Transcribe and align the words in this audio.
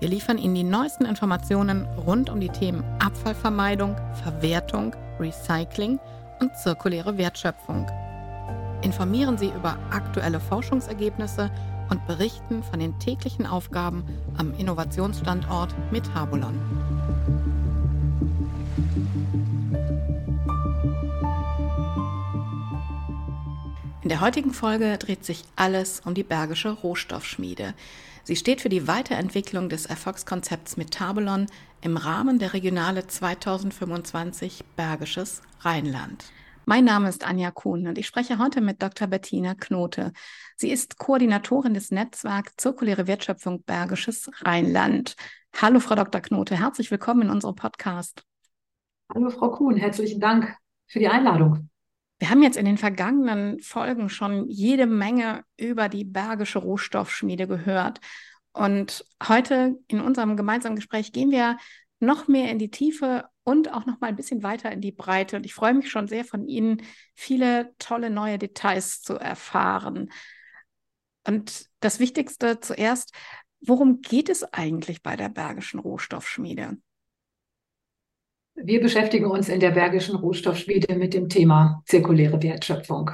Wir 0.00 0.08
liefern 0.08 0.38
Ihnen 0.38 0.54
die 0.54 0.64
neuesten 0.64 1.04
Informationen 1.04 1.86
rund 2.06 2.30
um 2.30 2.40
die 2.40 2.48
Themen 2.48 2.82
Abfallvermeidung, 3.00 3.96
Verwertung, 4.22 4.96
Recycling 5.18 6.00
und 6.40 6.56
zirkuläre 6.56 7.18
Wertschöpfung. 7.18 7.86
Informieren 8.80 9.36
Sie 9.36 9.48
über 9.48 9.76
aktuelle 9.90 10.40
Forschungsergebnisse 10.40 11.50
und 11.90 12.06
berichten 12.06 12.62
von 12.62 12.80
den 12.80 12.98
täglichen 12.98 13.44
Aufgaben 13.44 14.04
am 14.38 14.54
Innovationsstandort 14.54 15.74
Metabolon. 15.92 16.58
In 24.10 24.16
der 24.16 24.26
heutigen 24.26 24.52
Folge 24.52 24.98
dreht 24.98 25.24
sich 25.24 25.44
alles 25.54 26.00
um 26.00 26.14
die 26.14 26.24
Bergische 26.24 26.70
Rohstoffschmiede. 26.70 27.74
Sie 28.24 28.34
steht 28.34 28.60
für 28.60 28.68
die 28.68 28.88
Weiterentwicklung 28.88 29.68
des 29.68 29.86
Erfolgskonzepts 29.86 30.76
Metabolon 30.76 31.46
im 31.80 31.96
Rahmen 31.96 32.40
der 32.40 32.52
Regionale 32.52 33.06
2025 33.06 34.64
Bergisches 34.74 35.42
Rheinland. 35.60 36.24
Mein 36.66 36.86
Name 36.86 37.08
ist 37.08 37.24
Anja 37.24 37.52
Kuhn 37.52 37.86
und 37.86 37.98
ich 37.98 38.08
spreche 38.08 38.38
heute 38.38 38.60
mit 38.60 38.82
Dr. 38.82 39.06
Bettina 39.06 39.54
Knote. 39.54 40.12
Sie 40.56 40.72
ist 40.72 40.98
Koordinatorin 40.98 41.74
des 41.74 41.92
Netzwerks 41.92 42.54
Zirkuläre 42.56 43.06
Wertschöpfung 43.06 43.62
Bergisches 43.62 44.28
Rheinland. 44.44 45.14
Hallo, 45.62 45.78
Frau 45.78 45.94
Dr. 45.94 46.20
Knote, 46.20 46.58
herzlich 46.58 46.90
willkommen 46.90 47.22
in 47.22 47.30
unserem 47.30 47.54
Podcast. 47.54 48.24
Hallo, 49.14 49.30
Frau 49.30 49.52
Kuhn, 49.52 49.76
herzlichen 49.76 50.18
Dank 50.18 50.56
für 50.88 50.98
die 50.98 51.06
Einladung. 51.06 51.69
Wir 52.20 52.28
haben 52.28 52.42
jetzt 52.42 52.58
in 52.58 52.66
den 52.66 52.76
vergangenen 52.76 53.60
Folgen 53.60 54.10
schon 54.10 54.50
jede 54.50 54.86
Menge 54.86 55.42
über 55.56 55.88
die 55.88 56.04
Bergische 56.04 56.58
Rohstoffschmiede 56.58 57.46
gehört. 57.46 58.00
Und 58.52 59.06
heute 59.26 59.78
in 59.88 60.02
unserem 60.02 60.36
gemeinsamen 60.36 60.76
Gespräch 60.76 61.12
gehen 61.12 61.30
wir 61.30 61.56
noch 61.98 62.28
mehr 62.28 62.50
in 62.50 62.58
die 62.58 62.70
Tiefe 62.70 63.24
und 63.42 63.72
auch 63.72 63.86
noch 63.86 64.00
mal 64.00 64.08
ein 64.08 64.16
bisschen 64.16 64.42
weiter 64.42 64.70
in 64.70 64.82
die 64.82 64.92
Breite. 64.92 65.36
Und 65.36 65.46
ich 65.46 65.54
freue 65.54 65.72
mich 65.72 65.90
schon 65.90 66.08
sehr 66.08 66.26
von 66.26 66.46
Ihnen, 66.46 66.82
viele 67.14 67.74
tolle 67.78 68.10
neue 68.10 68.38
Details 68.38 69.00
zu 69.00 69.14
erfahren. 69.14 70.12
Und 71.26 71.70
das 71.80 72.00
Wichtigste 72.00 72.60
zuerst, 72.60 73.14
worum 73.62 74.02
geht 74.02 74.28
es 74.28 74.44
eigentlich 74.52 75.02
bei 75.02 75.16
der 75.16 75.30
Bergischen 75.30 75.80
Rohstoffschmiede? 75.80 76.76
Wir 78.62 78.80
beschäftigen 78.80 79.26
uns 79.26 79.48
in 79.48 79.60
der 79.60 79.70
Bergischen 79.70 80.16
Rohstoffschmiede 80.16 80.94
mit 80.94 81.14
dem 81.14 81.28
Thema 81.28 81.82
zirkuläre 81.86 82.42
Wertschöpfung. 82.42 83.10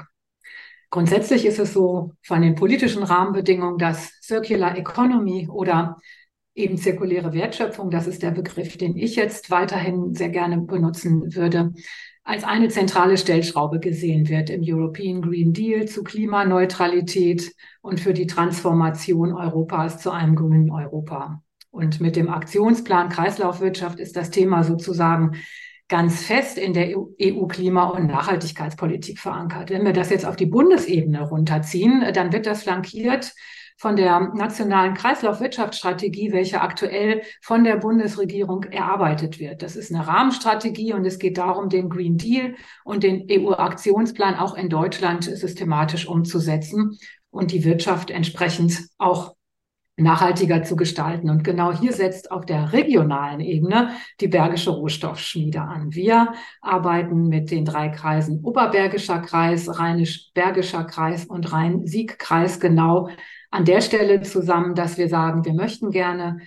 Grundsätzlich 0.91 1.47
ist 1.47 1.61
es 1.61 1.73
so 1.73 2.13
von 2.23 2.43
den 2.43 2.57
politischen 2.57 3.05
Rahmenbedingungen, 3.05 3.79
dass 3.79 4.13
Circular 4.23 4.77
Economy 4.77 5.49
oder 5.49 5.99
eben 6.55 6.79
zirkuläre 6.79 7.33
Wertschöpfung, 7.33 7.91
das 7.91 8.09
ist 8.09 8.23
der 8.23 8.33
Begriff, 8.33 8.77
den 8.77 8.97
ich 8.97 9.15
jetzt 9.15 9.51
weiterhin 9.51 10.15
sehr 10.15 10.31
gerne 10.31 10.59
benutzen 10.59 11.35
würde, 11.37 11.73
als 12.25 12.43
eine 12.43 12.69
zentrale 12.69 13.17
Stellschraube 13.17 13.79
gesehen 13.79 14.29
wird 14.29 14.51
im 14.51 14.63
European 14.65 15.23
Green 15.23 15.53
Deal 15.53 15.87
zu 15.87 16.03
Klimaneutralität 16.03 17.53
und 17.83 18.01
für 18.01 18.15
die 18.15 18.27
Transformation 18.27 19.33
Europas 19.33 20.01
zu 20.01 20.11
einem 20.11 20.35
grünen 20.35 20.73
Europa. 20.73 21.41
Und 21.77 22.01
mit 22.01 22.17
dem 22.17 22.31
Aktionsplan 22.31 23.11
Kreislaufwirtschaft 23.11 24.01
ist 24.01 24.17
das 24.17 24.31
Thema 24.31 24.65
sozusagen 24.65 25.33
ganz 25.89 26.23
fest 26.23 26.57
in 26.57 26.73
der 26.73 26.97
EU-Klima- 26.97 27.89
und 27.89 28.07
Nachhaltigkeitspolitik 28.07 29.19
verankert. 29.19 29.69
Wenn 29.69 29.85
wir 29.85 29.93
das 29.93 30.09
jetzt 30.09 30.25
auf 30.25 30.37
die 30.37 30.47
Bundesebene 30.47 31.29
runterziehen, 31.29 32.03
dann 32.15 32.33
wird 32.33 32.47
das 32.47 32.63
flankiert 32.63 33.35
von 33.77 33.95
der 33.95 34.33
nationalen 34.35 34.95
Kreislaufwirtschaftsstrategie, 34.95 36.33
welche 36.33 36.63
aktuell 36.63 37.21
von 37.43 37.63
der 37.63 37.77
Bundesregierung 37.77 38.65
erarbeitet 38.65 39.39
wird. 39.39 39.61
Das 39.61 39.77
ist 39.77 39.93
eine 39.93 40.07
Rahmenstrategie 40.07 40.95
und 40.95 41.05
es 41.05 41.19
geht 41.19 41.37
darum, 41.37 41.69
den 41.69 41.91
Green 41.91 42.17
Deal 42.17 42.55
und 42.85 43.03
den 43.03 43.27
EU-Aktionsplan 43.31 44.37
auch 44.37 44.55
in 44.55 44.71
Deutschland 44.71 45.25
systematisch 45.25 46.09
umzusetzen 46.09 46.99
und 47.29 47.53
die 47.53 47.65
Wirtschaft 47.65 48.11
entsprechend 48.11 48.89
auch 48.97 49.36
nachhaltiger 49.97 50.63
zu 50.63 50.77
gestalten. 50.77 51.31
Und 51.31 51.43
genau 51.43 51.73
hier 51.73 51.93
setzt 51.93 52.31
auf 52.31 52.45
der 52.45 52.73
regionalen 52.73 53.41
Ebene 53.41 53.91
die 54.21 54.29
Bergische 54.29 54.71
Rohstoffschmiede 54.71 55.61
an. 55.61 55.95
Wir 55.95 56.35
arbeiten 56.61 57.29
mit 57.29 57.51
den 57.51 57.65
drei 57.65 57.89
Kreisen 57.89 58.41
Oberbergischer 58.45 59.21
Kreis, 59.21 59.79
Rheinisch-Bergischer 59.79 60.85
Kreis 60.85 61.25
und 61.25 61.51
Rhein-Sieg-Kreis 61.53 62.61
genau 62.61 63.09
an 63.51 63.65
der 63.65 63.81
Stelle 63.81 64.21
zusammen, 64.23 64.75
dass 64.75 64.99
wir 64.99 65.09
sagen, 65.09 65.45
wir 65.45 65.55
möchten 65.55 65.91
gerne 65.91 66.41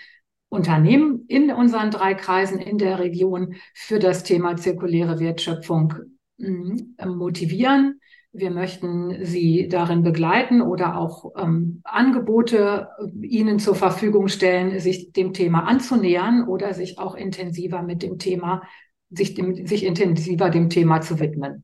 Unternehmen 0.50 1.26
in 1.28 1.52
unseren 1.52 1.92
drei 1.92 2.16
Kreisen 2.16 2.60
in 2.60 2.78
der 2.78 3.00
Region 3.00 3.56
für 3.74 4.00
das 4.00 4.24
Thema 4.24 4.58
zirkuläre 4.58 5.20
Wertschöpfung 5.20 5.94
mm, 6.38 6.78
motivieren, 7.06 8.00
wir 8.32 8.52
möchten 8.52 9.26
Sie 9.26 9.68
darin 9.70 10.04
begleiten 10.04 10.62
oder 10.62 10.98
auch 10.98 11.32
ähm, 11.38 11.82
Angebote 11.84 12.90
äh, 13.00 13.26
Ihnen 13.26 13.60
zur 13.60 13.76
Verfügung 13.76 14.28
stellen, 14.28 14.80
sich 14.80 15.12
dem 15.14 15.34
Thema 15.34 15.68
anzunähern 15.68 16.48
oder 16.48 16.74
sich 16.74 17.00
auch 17.00 17.16
intensiver 17.16 17.82
mit 17.82 18.04
dem 18.04 18.20
Thema, 18.20 18.62
sich, 19.10 19.34
dem, 19.34 19.66
sich 19.66 19.84
intensiver 19.84 20.50
dem 20.50 20.70
Thema 20.70 21.02
zu 21.02 21.20
widmen. 21.20 21.64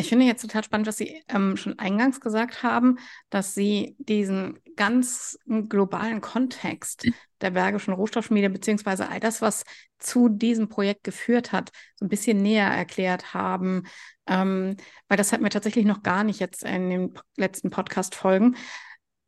Ich 0.00 0.08
finde 0.08 0.26
jetzt 0.26 0.42
total 0.42 0.62
spannend, 0.62 0.86
was 0.86 0.96
Sie 0.96 1.24
ähm, 1.28 1.56
schon 1.56 1.76
eingangs 1.80 2.20
gesagt 2.20 2.62
haben, 2.62 2.98
dass 3.30 3.54
Sie 3.56 3.96
diesen 3.98 4.60
ganz 4.76 5.36
globalen 5.68 6.20
Kontext 6.20 7.08
der 7.40 7.50
Bergischen 7.50 7.92
Rohstoffschmiede 7.94 8.48
beziehungsweise 8.48 9.08
all 9.08 9.18
das, 9.18 9.42
was 9.42 9.64
zu 9.98 10.28
diesem 10.28 10.68
Projekt 10.68 11.02
geführt 11.02 11.50
hat, 11.50 11.72
so 11.96 12.06
ein 12.06 12.08
bisschen 12.08 12.36
näher 12.38 12.68
erklärt 12.68 13.34
haben, 13.34 13.88
ähm, 14.28 14.76
weil 15.08 15.18
das 15.18 15.32
hatten 15.32 15.42
wir 15.42 15.50
tatsächlich 15.50 15.84
noch 15.84 16.04
gar 16.04 16.22
nicht 16.22 16.38
jetzt 16.38 16.62
in 16.62 16.90
den 16.90 17.14
letzten 17.36 17.70
Podcast-Folgen. 17.70 18.56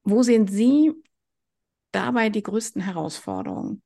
Wo 0.04 0.22
sehen 0.22 0.46
Sie 0.46 0.92
dabei 1.90 2.30
die 2.30 2.44
größten 2.44 2.80
Herausforderungen? 2.80 3.82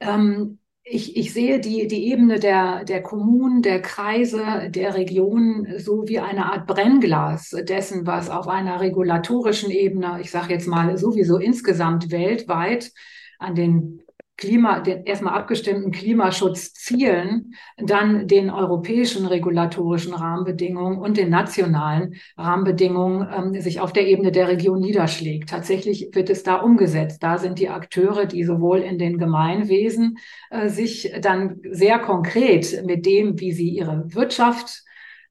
Ähm, 0.00 0.58
ich, 0.88 1.16
ich 1.16 1.32
sehe 1.32 1.58
die, 1.58 1.88
die 1.88 2.12
Ebene 2.12 2.38
der, 2.38 2.84
der 2.84 3.02
Kommunen, 3.02 3.60
der 3.60 3.82
Kreise, 3.82 4.70
der 4.70 4.94
Regionen 4.94 5.80
so 5.80 6.06
wie 6.06 6.20
eine 6.20 6.46
Art 6.46 6.68
Brennglas 6.68 7.50
dessen, 7.68 8.06
was 8.06 8.30
auf 8.30 8.46
einer 8.46 8.80
regulatorischen 8.80 9.72
Ebene, 9.72 10.18
ich 10.20 10.30
sage 10.30 10.54
jetzt 10.54 10.68
mal 10.68 10.96
sowieso 10.96 11.38
insgesamt 11.38 12.12
weltweit 12.12 12.92
an 13.40 13.56
den 13.56 14.00
Klima, 14.36 14.80
den 14.80 15.04
erstmal 15.04 15.34
abgestimmten 15.34 15.90
Klimaschutzzielen, 15.90 17.54
dann 17.78 18.28
den 18.28 18.50
europäischen 18.50 19.26
regulatorischen 19.26 20.12
Rahmenbedingungen 20.12 20.98
und 20.98 21.16
den 21.16 21.30
nationalen 21.30 22.16
Rahmenbedingungen 22.36 23.54
ähm, 23.54 23.60
sich 23.60 23.80
auf 23.80 23.92
der 23.92 24.06
Ebene 24.06 24.32
der 24.32 24.48
Region 24.48 24.80
niederschlägt. 24.80 25.48
Tatsächlich 25.48 26.10
wird 26.12 26.28
es 26.28 26.42
da 26.42 26.56
umgesetzt. 26.56 27.22
Da 27.22 27.38
sind 27.38 27.58
die 27.58 27.70
Akteure, 27.70 28.26
die 28.26 28.44
sowohl 28.44 28.80
in 28.80 28.98
den 28.98 29.16
Gemeinwesen 29.16 30.18
äh, 30.50 30.68
sich 30.68 31.12
dann 31.20 31.60
sehr 31.70 31.98
konkret 31.98 32.84
mit 32.84 33.06
dem, 33.06 33.40
wie 33.40 33.52
sie 33.52 33.70
ihre 33.70 34.14
Wirtschaft 34.14 34.82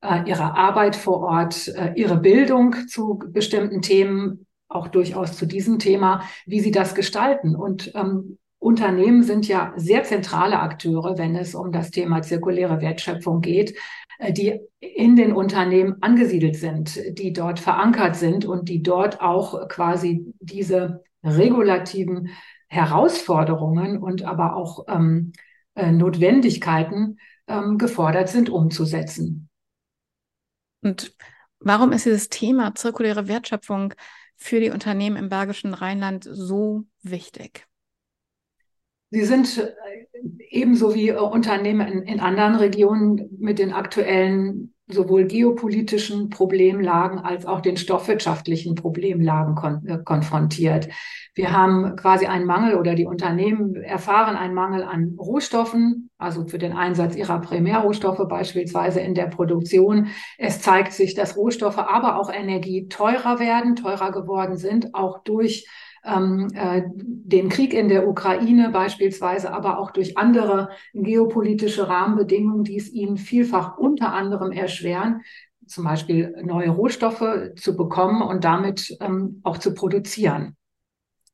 äh, 0.01 0.27
ihre 0.27 0.55
Arbeit 0.55 0.95
vor 0.95 1.21
Ort, 1.21 1.67
äh, 1.69 1.93
ihre 1.95 2.17
Bildung 2.17 2.75
zu 2.87 3.19
bestimmten 3.27 3.81
Themen 3.81 4.45
auch 4.67 4.87
durchaus 4.87 5.37
zu 5.37 5.45
diesem 5.45 5.79
Thema, 5.79 6.23
wie 6.45 6.59
sie 6.59 6.71
das 6.71 6.95
gestalten. 6.95 7.55
Und 7.55 7.91
ähm, 7.95 8.37
Unternehmen 8.65 9.21
sind 9.21 9.47
ja 9.47 9.73
sehr 9.75 10.03
zentrale 10.05 10.59
Akteure, 10.59 11.19
wenn 11.19 11.35
es 11.35 11.53
um 11.53 11.71
das 11.71 11.91
Thema 11.91 12.23
zirkuläre 12.23 12.81
Wertschöpfung 12.81 13.41
geht, 13.41 13.77
äh, 14.17 14.33
die 14.33 14.59
in 14.79 15.15
den 15.15 15.33
Unternehmen 15.33 15.97
angesiedelt 16.01 16.55
sind, 16.55 16.99
die 17.19 17.31
dort 17.31 17.59
verankert 17.59 18.15
sind 18.15 18.43
und 18.43 18.67
die 18.67 18.81
dort 18.81 19.21
auch 19.21 19.67
quasi 19.67 20.33
diese 20.39 21.03
regulativen 21.23 22.29
Herausforderungen 22.67 23.99
und 23.99 24.23
aber 24.23 24.55
auch 24.55 24.85
ähm, 24.87 25.33
äh, 25.75 25.91
Notwendigkeiten 25.91 27.19
ähm, 27.47 27.77
gefordert 27.77 28.29
sind 28.29 28.49
umzusetzen. 28.49 29.47
Und 30.81 31.15
warum 31.59 31.91
ist 31.91 32.07
dieses 32.07 32.29
Thema 32.29 32.73
zirkuläre 32.73 33.27
Wertschöpfung 33.27 33.93
für 34.37 34.59
die 34.59 34.71
Unternehmen 34.71 35.17
im 35.17 35.29
Bergischen 35.29 35.75
Rheinland 35.75 36.27
so 36.27 36.85
wichtig? 37.03 37.67
Sie 39.15 39.23
sind 39.23 39.57
äh, 39.57 40.07
ebenso 40.49 40.93
wie 40.93 41.07
äh, 41.07 41.17
Unternehmen 41.17 41.87
in, 41.87 42.01
in 42.01 42.19
anderen 42.19 42.55
Regionen 42.55 43.29
mit 43.39 43.59
den 43.59 43.71
aktuellen 43.71 44.73
sowohl 44.87 45.23
geopolitischen 45.23 46.29
Problemlagen 46.29 47.19
als 47.19 47.45
auch 47.45 47.61
den 47.61 47.77
stoffwirtschaftlichen 47.77 48.75
Problemlagen 48.75 49.55
kon 49.55 49.87
äh, 49.87 49.99
konfrontiert. 50.03 50.89
Wir 51.33 51.53
haben 51.53 51.95
quasi 51.95 52.25
einen 52.25 52.45
Mangel 52.45 52.75
oder 52.75 52.93
die 52.93 53.05
Unternehmen 53.05 53.75
erfahren 53.75 54.35
einen 54.35 54.53
Mangel 54.53 54.83
an 54.83 55.15
Rohstoffen, 55.17 56.09
also 56.17 56.45
für 56.45 56.57
den 56.57 56.73
Einsatz 56.73 57.15
ihrer 57.15 57.39
Primärrohstoffe 57.39 58.27
beispielsweise 58.27 58.99
in 58.99 59.15
der 59.15 59.27
Produktion. 59.27 60.07
Es 60.37 60.61
zeigt 60.61 60.91
sich, 60.91 61.15
dass 61.15 61.37
Rohstoffe, 61.37 61.77
aber 61.77 62.19
auch 62.19 62.29
Energie 62.29 62.89
teurer 62.89 63.39
werden, 63.39 63.77
teurer 63.77 64.11
geworden 64.11 64.57
sind, 64.57 64.93
auch 64.93 65.23
durch 65.23 65.65
ähm, 66.05 66.49
äh, 66.53 66.83
den 66.87 67.49
Krieg 67.49 67.73
in 67.73 67.89
der 67.89 68.07
Ukraine 68.07 68.69
beispielsweise, 68.69 69.51
aber 69.51 69.79
auch 69.79 69.91
durch 69.91 70.17
andere 70.17 70.69
geopolitische 70.93 71.87
Rahmenbedingungen, 71.87 72.63
die 72.63 72.77
es 72.77 72.91
ihnen 72.91 73.17
vielfach 73.17 73.77
unter 73.77 74.13
anderem 74.13 74.51
erschweren, 74.51 75.21
zum 75.65 75.83
Beispiel 75.83 76.35
neue 76.43 76.69
Rohstoffe 76.69 77.53
zu 77.55 77.75
bekommen 77.75 78.21
und 78.21 78.43
damit 78.43 78.95
ähm, 79.01 79.41
auch 79.43 79.57
zu 79.57 79.73
produzieren. 79.73 80.55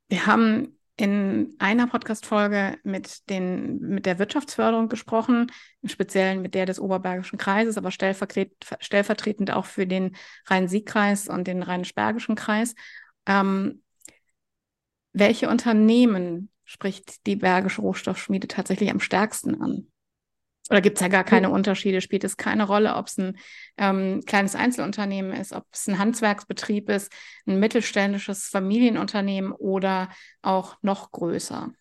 Wir 0.08 0.26
haben 0.26 0.78
in 0.98 1.56
einer 1.58 1.88
Podcast-Folge 1.88 2.78
mit, 2.84 3.24
mit 3.30 4.06
der 4.06 4.20
Wirtschaftsförderung 4.20 4.88
gesprochen, 4.88 5.52
im 5.82 5.90
Speziellen 5.90 6.42
mit 6.42 6.54
der 6.54 6.66
des 6.66 6.80
Oberbergischen 6.80 7.40
Kreises, 7.40 7.78
aber 7.78 7.92
stellvertretend 7.92 9.52
auch 9.52 9.66
für 9.66 9.88
den 9.88 10.16
Rhein-Sieg-Kreis 10.46 11.28
und 11.28 11.48
den 11.48 11.64
Rheinisch-Bergischen 11.64 12.36
Kreis. 12.36 12.76
Ähm, 13.26 13.82
welche 15.14 15.50
Unternehmen 15.50 16.50
spricht 16.64 17.26
die 17.28 17.36
Bergische 17.36 17.82
Rohstoffschmiede 17.82 18.48
tatsächlich 18.48 18.90
am 18.92 19.00
stärksten 19.00 19.62
an? 19.62 19.88
Oder 20.70 20.80
gibt 20.80 20.98
es 20.98 21.02
ja 21.02 21.10
gar 21.10 21.26
keine 21.26 21.50
Unterschiede? 21.50 22.00
Spielt 22.00 22.24
es 22.24 22.38
keine 22.38 22.66
Rolle, 22.66 22.96
ob 22.96 23.08
es 23.08 23.18
ein 23.18 23.38
ähm, 23.78 24.22
kleines 24.26 24.56
Einzelunternehmen 24.56 25.34
ist, 25.34 25.52
ob 25.52 25.66
es 25.74 25.88
ein 25.88 26.00
Handwerksbetrieb 26.00 26.90
ist, 26.90 27.12
ein 27.46 27.60
mittelständisches 27.60 28.46
Familienunternehmen 28.46 29.52
oder 29.52 30.10
auch 30.42 30.78
noch 30.82 31.12
größer? 31.12 31.72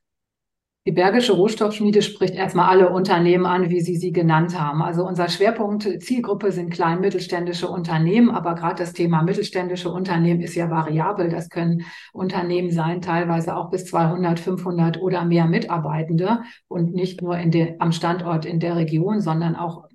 Die 0.87 0.93
Bergische 0.93 1.35
Rohstoffschmiede 1.35 2.01
spricht 2.01 2.35
erstmal 2.35 2.71
alle 2.71 2.89
Unternehmen 2.89 3.45
an, 3.45 3.69
wie 3.69 3.83
Sie 3.83 3.97
sie 3.97 4.13
genannt 4.13 4.59
haben. 4.59 4.81
Also 4.81 5.07
unser 5.07 5.29
Schwerpunkt, 5.29 5.87
Zielgruppe 6.03 6.53
sind 6.53 6.71
klein 6.71 7.03
mittelständische 7.03 7.69
Unternehmen, 7.69 8.31
aber 8.31 8.55
gerade 8.55 8.77
das 8.77 8.95
Thema 8.95 9.23
mittelständische 9.23 9.91
Unternehmen 9.91 10.41
ist 10.41 10.55
ja 10.55 10.71
variabel. 10.71 11.29
Das 11.29 11.51
können 11.51 11.85
Unternehmen 12.15 12.71
sein, 12.71 13.03
teilweise 13.03 13.57
auch 13.57 13.69
bis 13.69 13.85
200, 13.85 14.41
500 14.41 15.03
oder 15.03 15.27
mehr 15.27 15.45
Mitarbeitende 15.45 16.45
und 16.67 16.95
nicht 16.95 17.21
nur 17.21 17.37
in 17.37 17.51
der, 17.51 17.77
am 17.79 17.93
Standort 17.93 18.47
in 18.47 18.59
der 18.59 18.77
Region, 18.77 19.21
sondern 19.21 19.57
auch 19.57 19.87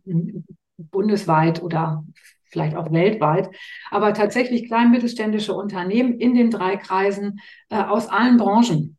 bundesweit 0.78 1.64
oder 1.64 2.04
vielleicht 2.44 2.76
auch 2.76 2.92
weltweit, 2.92 3.50
aber 3.90 4.14
tatsächlich 4.14 4.68
klein 4.68 4.92
mittelständische 4.92 5.54
Unternehmen 5.54 6.20
in 6.20 6.36
den 6.36 6.52
drei 6.52 6.78
Kreisen 6.78 7.40
äh, 7.70 7.82
aus 7.82 8.08
allen 8.08 8.38
Branchen. 8.38 8.95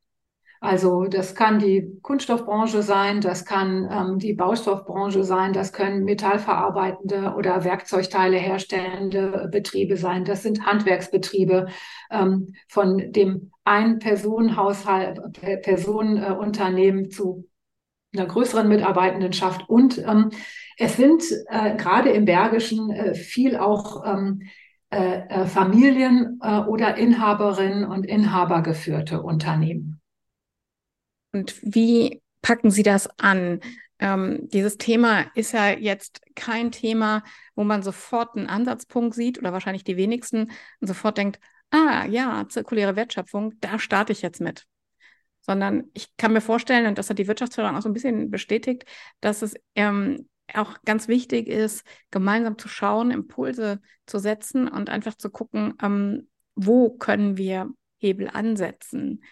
Also 0.61 1.05
das 1.05 1.35
kann 1.35 1.59
die 1.59 1.99
Kunststoffbranche 2.03 2.83
sein, 2.83 3.21
das 3.21 3.45
kann 3.45 3.89
ähm, 3.91 4.19
die 4.19 4.33
Baustoffbranche 4.33 5.23
sein, 5.23 5.53
das 5.53 5.73
können 5.73 6.05
metallverarbeitende 6.05 7.35
oder 7.37 7.65
Werkzeugteile 7.65 8.39
herstellende 8.39 9.49
Betriebe 9.53 9.97
sein, 9.97 10.25
das 10.25 10.43
sind 10.43 10.65
Handwerksbetriebe 10.65 11.67
ähm, 12.11 12.55
von 12.69 13.13
dem 13.13 13.51
Ein-Personenhaushalt, 13.65 15.21
Personenunternehmen 15.63 17.11
zu 17.11 17.49
einer 18.15 18.27
größeren 18.27 18.69
Mitarbeitendenschaft 18.69 19.69
und 19.69 19.99
ähm, 19.99 20.31
es 20.79 20.97
sind 20.97 21.23
äh, 21.49 21.77
gerade 21.77 22.11
im 22.11 22.25
Bergischen 22.25 22.91
äh, 22.91 23.15
viel 23.15 23.57
auch 23.57 24.05
ähm, 24.07 24.43
äh, 24.91 25.21
äh 25.29 25.47
Familien 25.47 26.39
äh, 26.43 26.61
oder 26.61 26.97
Inhaberinnen 26.97 27.85
und 27.85 28.07
Inhaber 28.07 28.63
geführte 28.63 29.23
Unternehmen. 29.23 30.01
Und 31.37 31.55
wie 31.61 32.23
packen 32.41 32.71
Sie 32.71 32.83
das 32.83 33.09
an? 33.19 33.61
Ähm, 33.99 34.49
dieses 34.49 34.79
Thema 34.79 35.27
ist 35.35 35.53
ja 35.53 35.71
jetzt 35.71 36.23
kein 36.35 36.73
Thema, 36.73 37.23
wo 37.55 37.63
man 37.63 37.83
sofort 37.83 38.37
einen 38.37 38.47
Ansatzpunkt 38.47 39.15
sieht 39.15 39.39
oder 39.39 39.53
wahrscheinlich 39.53 39.85
die 39.85 39.99
wenigsten 39.99 40.51
und 40.81 40.87
sofort 40.87 41.19
denkt, 41.19 41.41
ah 41.71 42.07
ja, 42.07 42.47
zirkuläre 42.49 42.97
Wertschöpfung, 42.97 43.53
da 43.61 43.79
starte 43.79 44.13
ich 44.13 44.23
jetzt 44.23 44.41
mit. 44.41 44.65
Sondern 45.43 45.91
ich 45.93 46.17
kann 46.17 46.33
mir 46.33 46.41
vorstellen, 46.41 46.87
und 46.87 46.97
das 46.97 47.11
hat 47.11 47.19
die 47.19 47.29
Wirtschaftsförderung 47.29 47.77
auch 47.77 47.83
so 47.83 47.91
ein 47.91 47.95
bisschen 47.95 48.31
bestätigt, 48.31 48.87
dass 49.21 49.43
es 49.43 49.55
ähm, 49.75 50.31
auch 50.55 50.81
ganz 50.87 51.09
wichtig 51.09 51.49
ist, 51.49 51.85
gemeinsam 52.11 52.57
zu 52.57 52.69
schauen, 52.69 53.11
Impulse 53.11 53.83
zu 54.07 54.19
setzen 54.19 54.69
und 54.69 54.89
einfach 54.89 55.17
zu 55.17 55.29
gucken, 55.29 55.75
ähm, 55.83 56.29
wo 56.55 56.91
können 56.97 57.37
wir 57.37 57.69
Hebel 57.99 58.31
ansetzen. 58.33 59.23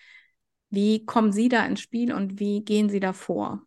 Wie 0.75 1.05
kommen 1.06 1.32
Sie 1.32 1.49
da 1.49 1.65
ins 1.67 1.81
Spiel 1.81 2.12
und 2.12 2.38
wie 2.41 2.65
gehen 2.65 2.88
Sie 2.91 3.00
da 3.00 3.12
vor? 3.12 3.67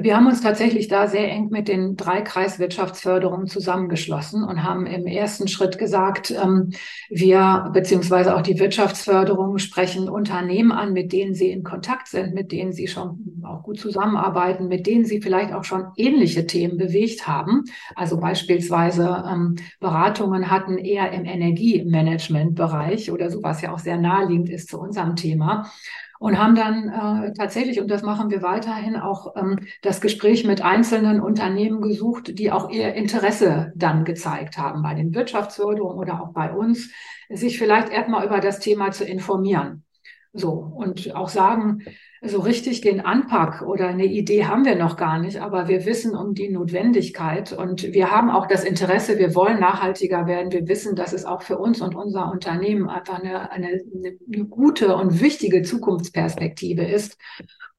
Wir 0.00 0.16
haben 0.16 0.26
uns 0.26 0.40
tatsächlich 0.40 0.88
da 0.88 1.06
sehr 1.08 1.30
eng 1.30 1.48
mit 1.50 1.68
den 1.68 1.96
drei 1.96 2.20
Kreiswirtschaftsförderungen 2.20 3.46
zusammengeschlossen 3.46 4.44
und 4.44 4.62
haben 4.62 4.86
im 4.86 5.06
ersten 5.06 5.48
Schritt 5.48 5.78
gesagt, 5.78 6.30
ähm, 6.30 6.70
wir 7.08 7.70
beziehungsweise 7.72 8.36
auch 8.36 8.42
die 8.42 8.58
Wirtschaftsförderung 8.58 9.58
sprechen 9.58 10.08
Unternehmen 10.08 10.72
an, 10.72 10.92
mit 10.92 11.12
denen 11.12 11.34
sie 11.34 11.50
in 11.50 11.64
Kontakt 11.64 12.08
sind, 12.08 12.34
mit 12.34 12.52
denen 12.52 12.72
sie 12.72 12.86
schon 12.86 13.42
auch 13.44 13.62
gut 13.62 13.80
zusammenarbeiten, 13.80 14.68
mit 14.68 14.86
denen 14.86 15.04
sie 15.04 15.20
vielleicht 15.20 15.52
auch 15.52 15.64
schon 15.64 15.86
ähnliche 15.96 16.46
Themen 16.46 16.76
bewegt 16.76 17.26
haben. 17.26 17.64
Also 17.94 18.18
beispielsweise 18.18 19.24
ähm, 19.28 19.56
Beratungen 19.80 20.50
hatten 20.50 20.78
eher 20.78 21.12
im 21.12 21.24
Energiemanagementbereich 21.24 23.10
oder 23.10 23.30
so, 23.30 23.42
was 23.42 23.62
ja 23.62 23.72
auch 23.72 23.78
sehr 23.78 23.98
naheliegend 23.98 24.50
ist 24.50 24.68
zu 24.68 24.78
unserem 24.78 25.16
Thema 25.16 25.70
und 26.18 26.38
haben 26.38 26.54
dann 26.54 26.88
äh, 26.88 27.32
tatsächlich, 27.32 27.80
und 27.80 27.88
das 27.88 28.02
machen 28.02 28.30
wir 28.30 28.42
weiterhin, 28.42 28.96
auch 28.96 29.36
ähm, 29.36 29.60
das 29.82 30.00
Gespräch 30.00 30.44
mit 30.44 30.62
einzelnen 30.62 31.20
Unternehmen 31.20 31.80
gesucht, 31.80 32.38
die 32.38 32.50
auch 32.50 32.70
ihr 32.70 32.94
Interesse 32.94 33.72
dann 33.76 34.04
gezeigt 34.04 34.58
haben 34.58 34.82
bei 34.82 34.94
den 34.94 35.14
Wirtschaftsförderungen 35.14 35.98
oder 35.98 36.20
auch 36.22 36.32
bei 36.32 36.52
uns, 36.52 36.90
sich 37.28 37.58
vielleicht 37.58 37.90
erstmal 37.90 38.26
über 38.26 38.40
das 38.40 38.58
Thema 38.58 38.90
zu 38.90 39.04
informieren. 39.04 39.84
So, 40.32 40.50
und 40.52 41.14
auch 41.14 41.28
sagen, 41.28 41.82
so 42.22 42.40
richtig 42.40 42.80
den 42.80 43.00
Anpack 43.00 43.62
oder 43.62 43.88
eine 43.88 44.06
Idee 44.06 44.46
haben 44.46 44.64
wir 44.64 44.74
noch 44.74 44.96
gar 44.96 45.18
nicht, 45.18 45.40
aber 45.40 45.68
wir 45.68 45.86
wissen 45.86 46.16
um 46.16 46.34
die 46.34 46.48
Notwendigkeit 46.48 47.52
und 47.52 47.92
wir 47.92 48.10
haben 48.10 48.30
auch 48.30 48.46
das 48.46 48.64
Interesse, 48.64 49.18
wir 49.18 49.34
wollen 49.34 49.60
nachhaltiger 49.60 50.26
werden. 50.26 50.52
Wir 50.52 50.66
wissen, 50.66 50.96
dass 50.96 51.12
es 51.12 51.24
auch 51.24 51.42
für 51.42 51.58
uns 51.58 51.80
und 51.80 51.94
unser 51.94 52.30
Unternehmen 52.30 52.88
einfach 52.88 53.20
eine, 53.20 53.50
eine, 53.52 53.68
eine 53.68 54.44
gute 54.46 54.96
und 54.96 55.20
wichtige 55.20 55.62
Zukunftsperspektive 55.62 56.84
ist. 56.84 57.16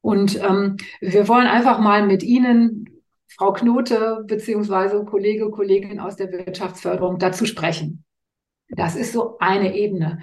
Und 0.01 0.41
ähm, 0.41 0.77
wir 1.01 1.27
wollen 1.27 1.48
einfach 1.48 1.79
mal 1.79 2.05
mit 2.05 2.24
Ihnen, 2.24 2.86
Frau 3.27 3.53
Knote, 3.53 4.24
beziehungsweise 4.25 5.03
Kollege, 5.05 5.50
Kollegin 5.50 6.00
aus 6.00 6.15
der 6.15 6.31
Wirtschaftsförderung 6.31 7.19
dazu 7.19 7.46
sprechen. 7.46 8.03
Das 8.69 8.95
ist 8.95 9.13
so 9.13 9.38
eine 9.39 9.75
Ebene. 9.75 10.19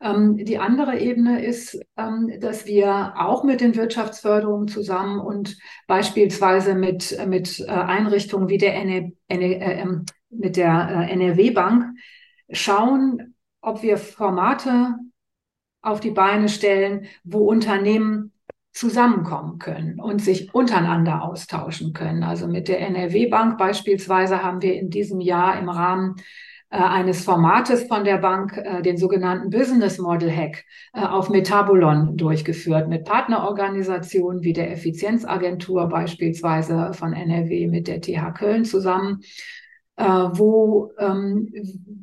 Ähm, 0.00 0.36
die 0.36 0.58
andere 0.58 0.98
Ebene 0.98 1.44
ist, 1.44 1.80
ähm, 1.96 2.32
dass 2.40 2.66
wir 2.66 3.14
auch 3.16 3.42
mit 3.42 3.60
den 3.60 3.74
Wirtschaftsförderungen 3.74 4.68
zusammen 4.68 5.20
und 5.20 5.58
beispielsweise 5.86 6.74
mit, 6.74 7.18
mit 7.26 7.60
äh, 7.60 7.66
Einrichtungen 7.66 8.48
wie 8.48 8.58
der, 8.58 8.76
NR, 8.76 9.10
NR, 9.26 9.60
äh, 9.60 9.80
ähm, 9.80 10.04
der 10.30 11.06
äh, 11.08 11.12
NRW-Bank 11.12 11.98
schauen, 12.50 13.34
ob 13.60 13.82
wir 13.82 13.98
Formate 13.98 14.94
auf 15.82 16.00
die 16.00 16.10
Beine 16.10 16.48
stellen, 16.48 17.06
wo 17.24 17.48
Unternehmen 17.48 18.32
zusammenkommen 18.72 19.58
können 19.58 19.98
und 19.98 20.20
sich 20.20 20.54
untereinander 20.54 21.22
austauschen 21.22 21.92
können. 21.92 22.22
Also 22.22 22.46
mit 22.46 22.68
der 22.68 22.80
NRW-Bank 22.80 23.58
beispielsweise 23.58 24.44
haben 24.44 24.62
wir 24.62 24.74
in 24.74 24.90
diesem 24.90 25.20
Jahr 25.20 25.58
im 25.58 25.68
Rahmen 25.68 26.14
eines 26.76 27.24
Formates 27.24 27.84
von 27.84 28.04
der 28.04 28.18
Bank, 28.18 28.56
äh, 28.56 28.82
den 28.82 28.98
sogenannten 28.98 29.50
Business 29.50 29.98
Model 29.98 30.30
Hack, 30.30 30.64
äh, 30.92 31.00
auf 31.00 31.30
Metabolon 31.30 32.16
durchgeführt 32.16 32.88
mit 32.88 33.04
Partnerorganisationen 33.04 34.42
wie 34.42 34.52
der 34.52 34.70
Effizienzagentur 34.70 35.88
beispielsweise 35.88 36.92
von 36.92 37.14
NRW 37.14 37.68
mit 37.68 37.88
der 37.88 38.00
TH 38.00 38.32
Köln 38.34 38.64
zusammen 38.64 39.20
wo 40.00 40.92
ähm, 41.00 41.52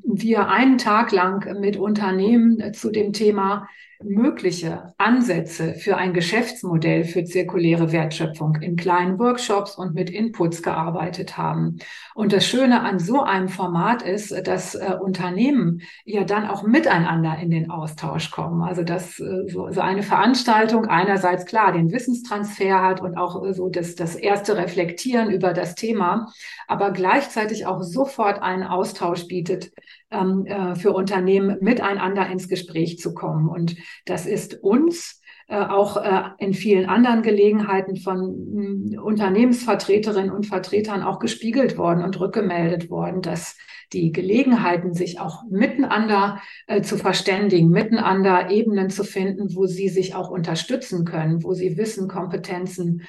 wir 0.03 0.49
einen 0.49 0.77
Tag 0.77 1.13
lang 1.13 1.61
mit 1.61 1.77
Unternehmen 1.77 2.73
zu 2.73 2.91
dem 2.91 3.13
Thema 3.13 3.69
mögliche 4.03 4.93
Ansätze 4.97 5.73
für 5.73 5.97
ein 5.97 6.13
Geschäftsmodell 6.13 7.03
für 7.03 7.23
zirkuläre 7.23 7.91
Wertschöpfung 7.91 8.55
in 8.61 8.75
kleinen 8.75 9.19
Workshops 9.19 9.75
und 9.75 9.93
mit 9.93 10.09
Inputs 10.09 10.61
gearbeitet 10.61 11.37
haben. 11.37 11.77
Und 12.13 12.33
das 12.33 12.45
Schöne 12.45 12.81
an 12.81 12.99
so 12.99 13.23
einem 13.23 13.49
Format 13.49 14.01
ist, 14.01 14.31
dass 14.47 14.75
äh, 14.75 14.95
Unternehmen 14.99 15.81
ja 16.03 16.23
dann 16.23 16.47
auch 16.47 16.63
miteinander 16.63 17.37
in 17.41 17.49
den 17.49 17.69
Austausch 17.69 18.31
kommen. 18.31 18.61
Also 18.61 18.83
dass 18.83 19.19
äh, 19.19 19.47
so, 19.47 19.71
so, 19.71 19.81
eine 19.81 20.03
Veranstaltung 20.03 20.85
einerseits 20.85 21.45
klar 21.45 21.71
den 21.71 21.91
Wissenstransfer 21.91 22.81
hat 22.81 23.01
und 23.01 23.17
auch 23.17 23.45
äh, 23.45 23.53
so 23.53 23.69
das, 23.69 23.95
das 23.95 24.15
erste 24.15 24.57
Reflektieren 24.57 25.29
über 25.29 25.53
das 25.53 25.75
Thema, 25.75 26.31
aber 26.67 26.91
gleichzeitig 26.91 27.65
auch 27.65 27.81
sofort 27.81 28.41
einen 28.41 28.63
Austausch 28.63 29.27
bietet 29.27 29.71
ähm, 30.11 30.45
äh, 30.45 30.75
für 30.75 30.91
Unternehmen 30.91 31.57
miteinander 31.61 32.27
ins 32.29 32.47
Gespräch 32.47 32.99
zu 32.99 33.13
kommen. 33.13 33.49
Und 33.49 33.75
das 34.05 34.25
ist 34.25 34.63
uns 34.63 35.21
äh, 35.47 35.57
auch 35.57 35.97
äh, 35.97 36.23
in 36.39 36.53
vielen 36.53 36.87
anderen 36.87 37.21
Gelegenheiten 37.21 37.97
von 37.97 38.91
mh, 38.93 39.01
Unternehmensvertreterinnen 39.01 40.31
und 40.31 40.47
Vertretern 40.47 41.03
auch 41.03 41.19
gespiegelt 41.19 41.77
worden 41.77 42.03
und 42.03 42.19
rückgemeldet 42.19 42.89
worden, 42.89 43.21
dass 43.21 43.55
die 43.93 44.11
Gelegenheiten, 44.11 44.93
sich 44.93 45.19
auch 45.19 45.43
miteinander 45.49 46.41
äh, 46.65 46.81
zu 46.81 46.97
verständigen, 46.97 47.69
miteinander 47.69 48.49
Ebenen 48.49 48.89
zu 48.89 49.03
finden, 49.03 49.55
wo 49.55 49.67
sie 49.67 49.89
sich 49.89 50.15
auch 50.15 50.29
unterstützen 50.29 51.05
können, 51.05 51.43
wo 51.43 51.53
sie 51.53 51.77
Wissen, 51.77 52.07
Kompetenzen 52.07 53.03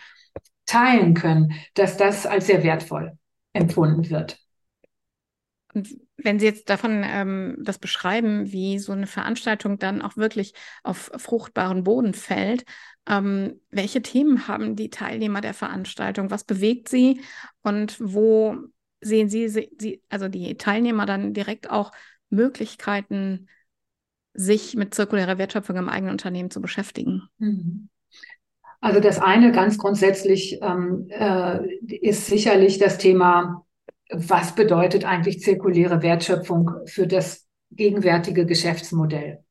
teilen 0.67 1.15
können, 1.15 1.53
dass 1.75 1.97
das 1.97 2.27
als 2.27 2.47
sehr 2.47 2.63
wertvoll 2.63 3.13
empfunden 3.53 4.11
wird. 4.11 4.39
Wenn 6.17 6.39
Sie 6.39 6.47
jetzt 6.47 6.71
davon 6.71 7.03
ähm, 7.05 7.59
das 7.61 7.79
beschreiben, 7.79 8.53
wie 8.53 8.79
so 8.79 8.93
eine 8.93 9.07
Veranstaltung 9.07 9.79
dann 9.79 10.03
auch 10.03 10.17
wirklich 10.17 10.55
auf 10.83 11.11
fruchtbaren 11.17 11.85
Boden 11.85 12.15
fällt, 12.15 12.65
ähm, 13.09 13.61
welche 13.71 14.03
Themen 14.03 14.49
haben 14.49 14.77
die 14.77 14.91
Teilnehmer 14.91 15.41
der 15.41 15.55
Veranstaltung? 15.55 16.31
Was 16.31 16.45
bewegt 16.45 16.89
sie 16.89 17.21
und 17.63 17.97
wo 18.01 18.57
sehen 19.01 19.29
Sie, 19.29 19.49
sie 19.49 20.03
also 20.09 20.29
die 20.29 20.57
Teilnehmer 20.57 21.07
dann 21.07 21.33
direkt 21.33 21.71
auch 21.71 21.93
Möglichkeiten, 22.31 23.49
sich 24.35 24.75
mit 24.75 24.95
zirkulärer 24.95 25.39
Wertschöpfung 25.39 25.77
im 25.77 25.89
eigenen 25.89 26.13
Unternehmen 26.13 26.51
zu 26.51 26.61
beschäftigen? 26.61 27.29
Mhm. 27.39 27.89
Also 28.81 29.01
das 29.01 29.19
eine 29.19 29.53
ganz 29.53 29.79
grundsätzlich 29.79 30.61
ähm, 30.63 31.07
äh, 31.09 31.67
ist 31.87 32.27
sicherlich 32.27 32.79
das 32.79 32.99
Thema 32.99 33.66
was 34.11 34.55
bedeutet 34.55 35.05
eigentlich 35.05 35.41
zirkuläre 35.41 36.03
Wertschöpfung 36.03 36.71
für 36.87 37.07
das 37.07 37.47
gegenwärtige 37.71 38.47
Geschäftsmodell? 38.47 39.43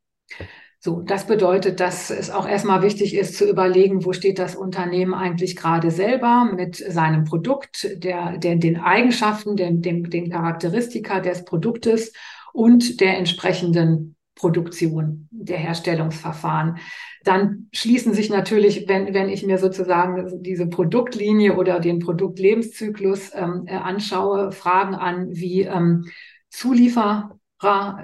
So, 0.79 1.01
das 1.01 1.25
bedeutet, 1.25 1.79
dass 1.79 2.11
es 2.11 2.29
auch 2.29 2.47
erstmal 2.47 2.83
wichtig 2.83 3.15
ist 3.15 3.35
zu 3.37 3.49
überlegen, 3.49 4.05
wo 4.05 4.13
steht 4.13 4.37
das 4.37 4.55
Unternehmen 4.55 5.15
eigentlich 5.15 5.55
gerade 5.55 5.89
selber 5.89 6.47
mit 6.55 6.75
seinem 6.75 7.23
Produkt, 7.23 7.87
der, 8.03 8.37
der, 8.37 8.55
den 8.57 8.77
Eigenschaften, 8.77 9.55
den, 9.55 9.81
den, 9.81 10.03
den 10.03 10.29
Charakteristika 10.29 11.21
des 11.21 11.43
Produktes 11.43 12.13
und 12.53 13.01
der 13.01 13.17
entsprechenden 13.17 14.15
Produktion, 14.35 15.27
der 15.31 15.57
Herstellungsverfahren. 15.57 16.77
Dann 17.25 17.69
schließen 17.73 18.13
sich 18.13 18.29
natürlich, 18.29 18.87
wenn, 18.87 19.15
wenn 19.15 19.29
ich 19.29 19.43
mir 19.43 19.57
sozusagen 19.57 20.43
diese 20.43 20.67
Produktlinie 20.67 21.55
oder 21.57 21.79
den 21.79 21.97
Produktlebenszyklus 21.97 23.31
ähm, 23.33 23.63
äh, 23.65 23.73
anschaue, 23.73 24.51
Fragen 24.51 24.93
an 24.93 25.29
wie 25.31 25.63
ähm, 25.63 26.05
Zulieferer, 26.49 27.31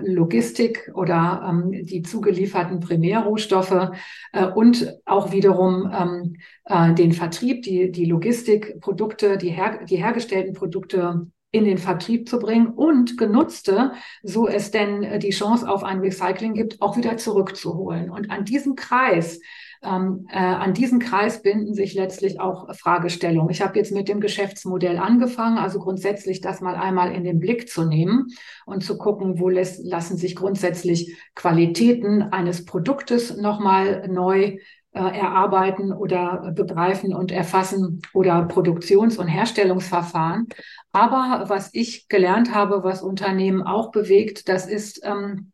Logistik 0.01 0.91
oder 0.95 1.47
ähm, 1.47 1.85
die 1.85 2.01
zugelieferten 2.01 2.79
Primärrohstoffe 2.79 3.91
äh, 4.33 4.47
und 4.47 4.91
auch 5.05 5.31
wiederum 5.31 5.91
ähm, 5.93 6.35
äh, 6.65 6.95
den 6.95 7.11
Vertrieb, 7.11 7.61
die, 7.61 7.91
die 7.91 8.05
Logistikprodukte, 8.05 9.37
die, 9.37 9.49
her, 9.49 9.85
die 9.85 9.97
hergestellten 9.97 10.53
Produkte 10.55 11.27
in 11.51 11.65
den 11.65 11.77
Vertrieb 11.77 12.29
zu 12.29 12.39
bringen 12.39 12.67
und 12.67 13.17
genutzte, 13.17 13.91
so 14.23 14.47
es 14.47 14.71
denn 14.71 15.03
äh, 15.03 15.19
die 15.19 15.31
Chance 15.31 15.69
auf 15.69 15.83
ein 15.83 15.99
Recycling 15.99 16.53
gibt, 16.53 16.81
auch 16.81 16.97
wieder 16.97 17.17
zurückzuholen. 17.17 18.09
Und 18.09 18.31
an 18.31 18.45
diesem 18.45 18.75
Kreis, 18.75 19.41
ähm, 19.83 20.27
äh, 20.31 20.37
an 20.37 20.73
diesen 20.73 20.99
Kreis 20.99 21.41
binden 21.41 21.73
sich 21.73 21.93
letztlich 21.93 22.39
auch 22.39 22.73
Fragestellungen. 22.75 23.49
Ich 23.49 23.61
habe 23.61 23.77
jetzt 23.77 23.91
mit 23.91 24.07
dem 24.07 24.21
Geschäftsmodell 24.21 24.97
angefangen, 24.97 25.57
also 25.57 25.79
grundsätzlich 25.79 26.39
das 26.39 26.61
mal 26.61 26.75
einmal 26.75 27.13
in 27.13 27.25
den 27.25 27.39
Blick 27.39 27.67
zu 27.67 27.83
nehmen 27.83 28.27
und 28.65 28.83
zu 28.83 28.97
gucken, 28.97 29.39
wo 29.39 29.49
lässt, 29.49 29.83
lassen 29.83 30.15
sich 30.15 30.35
grundsätzlich 30.35 31.17
Qualitäten 31.35 32.21
eines 32.21 32.63
Produktes 32.63 33.35
nochmal 33.35 34.07
neu 34.07 34.57
erarbeiten 34.99 35.93
oder 35.93 36.51
begreifen 36.53 37.13
und 37.13 37.31
erfassen 37.31 38.01
oder 38.13 38.43
Produktions- 38.43 39.17
und 39.17 39.27
Herstellungsverfahren. 39.27 40.47
Aber 40.91 41.45
was 41.47 41.69
ich 41.73 42.07
gelernt 42.09 42.53
habe, 42.53 42.83
was 42.83 43.01
Unternehmen 43.01 43.61
auch 43.61 43.91
bewegt, 43.91 44.49
das 44.49 44.67
ist 44.67 45.01
ähm, 45.05 45.51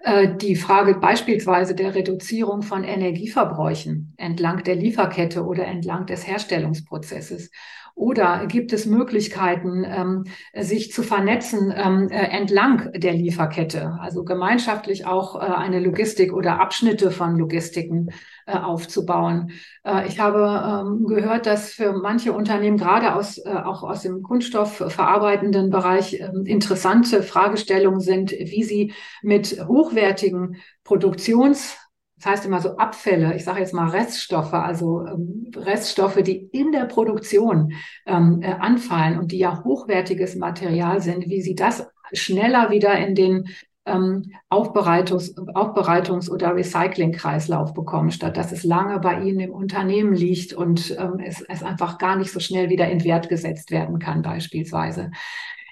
äh, 0.00 0.36
die 0.36 0.54
Frage 0.56 0.94
beispielsweise 0.94 1.74
der 1.74 1.94
Reduzierung 1.94 2.62
von 2.62 2.84
Energieverbräuchen 2.84 4.14
entlang 4.16 4.62
der 4.62 4.76
Lieferkette 4.76 5.44
oder 5.44 5.66
entlang 5.66 6.06
des 6.06 6.26
Herstellungsprozesses. 6.26 7.50
Oder 7.96 8.46
gibt 8.46 8.74
es 8.74 8.84
Möglichkeiten, 8.84 9.82
ähm, 9.86 10.24
sich 10.54 10.92
zu 10.92 11.02
vernetzen 11.02 11.72
ähm, 11.74 12.10
äh, 12.10 12.26
entlang 12.26 12.92
der 12.92 13.14
Lieferkette, 13.14 13.96
also 13.98 14.22
gemeinschaftlich 14.22 15.06
auch 15.06 15.34
äh, 15.34 15.38
eine 15.38 15.80
Logistik 15.80 16.34
oder 16.34 16.60
Abschnitte 16.60 17.10
von 17.10 17.38
Logistiken 17.38 18.10
äh, 18.44 18.58
aufzubauen? 18.58 19.52
Äh, 19.82 20.08
ich 20.08 20.20
habe 20.20 20.84
ähm, 20.86 21.06
gehört, 21.06 21.46
dass 21.46 21.72
für 21.72 21.94
manche 21.94 22.34
Unternehmen, 22.34 22.76
gerade 22.76 23.14
aus, 23.14 23.38
äh, 23.38 23.48
auch 23.48 23.82
aus 23.82 24.02
dem 24.02 24.22
kunststoffverarbeitenden 24.22 25.70
Bereich, 25.70 26.20
ähm, 26.20 26.44
interessante 26.44 27.22
Fragestellungen 27.22 28.00
sind, 28.00 28.30
wie 28.30 28.62
sie 28.62 28.92
mit 29.22 29.64
hochwertigen 29.66 30.56
Produktions 30.84 31.78
das 32.16 32.26
heißt 32.26 32.46
immer 32.46 32.60
so 32.60 32.76
Abfälle, 32.78 33.34
ich 33.36 33.44
sage 33.44 33.60
jetzt 33.60 33.74
mal 33.74 33.90
Reststoffe, 33.90 34.54
also 34.54 35.06
ähm, 35.06 35.50
Reststoffe, 35.54 36.22
die 36.22 36.48
in 36.52 36.72
der 36.72 36.86
Produktion 36.86 37.72
ähm, 38.06 38.40
äh, 38.42 38.52
anfallen 38.52 39.18
und 39.18 39.32
die 39.32 39.38
ja 39.38 39.62
hochwertiges 39.64 40.34
Material 40.36 41.00
sind, 41.00 41.28
wie 41.28 41.42
sie 41.42 41.54
das 41.54 41.86
schneller 42.12 42.70
wieder 42.70 42.96
in 42.98 43.14
den 43.14 43.48
ähm, 43.84 44.32
Aufbereitungs-, 44.48 45.34
Aufbereitungs 45.54 46.30
oder 46.30 46.56
Recyclingkreislauf 46.56 47.74
bekommen, 47.74 48.10
statt 48.10 48.36
dass 48.36 48.50
es 48.50 48.64
lange 48.64 48.98
bei 48.98 49.20
Ihnen 49.20 49.40
im 49.40 49.52
Unternehmen 49.52 50.14
liegt 50.14 50.54
und 50.54 50.96
ähm, 50.98 51.20
es, 51.24 51.42
es 51.42 51.62
einfach 51.62 51.98
gar 51.98 52.16
nicht 52.16 52.32
so 52.32 52.40
schnell 52.40 52.70
wieder 52.70 52.88
in 52.88 53.04
Wert 53.04 53.28
gesetzt 53.28 53.70
werden 53.70 53.98
kann, 53.98 54.22
beispielsweise. 54.22 55.10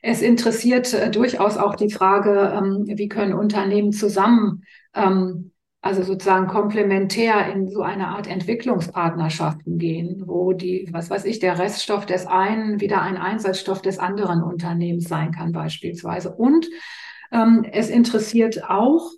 Es 0.02 0.20
interessiert 0.20 0.92
äh, 0.92 1.10
durchaus 1.10 1.56
auch 1.56 1.74
die 1.74 1.90
Frage, 1.90 2.52
ähm, 2.54 2.84
wie 2.86 3.08
können 3.08 3.32
Unternehmen 3.32 3.92
zusammen 3.92 4.64
ähm, 4.94 5.52
also 5.84 6.02
sozusagen 6.02 6.46
komplementär 6.46 7.52
in 7.52 7.68
so 7.68 7.82
eine 7.82 8.08
Art 8.08 8.26
Entwicklungspartnerschaften 8.26 9.76
gehen, 9.76 10.22
wo 10.24 10.54
die, 10.54 10.88
was 10.92 11.10
weiß 11.10 11.26
ich, 11.26 11.40
der 11.40 11.58
Reststoff 11.58 12.06
des 12.06 12.26
einen 12.26 12.80
wieder 12.80 13.02
ein 13.02 13.18
Einsatzstoff 13.18 13.82
des 13.82 13.98
anderen 13.98 14.42
Unternehmens 14.42 15.08
sein 15.08 15.30
kann 15.30 15.52
beispielsweise. 15.52 16.34
Und 16.34 16.66
ähm, 17.32 17.66
es 17.70 17.90
interessiert 17.90 18.64
auch, 18.64 19.10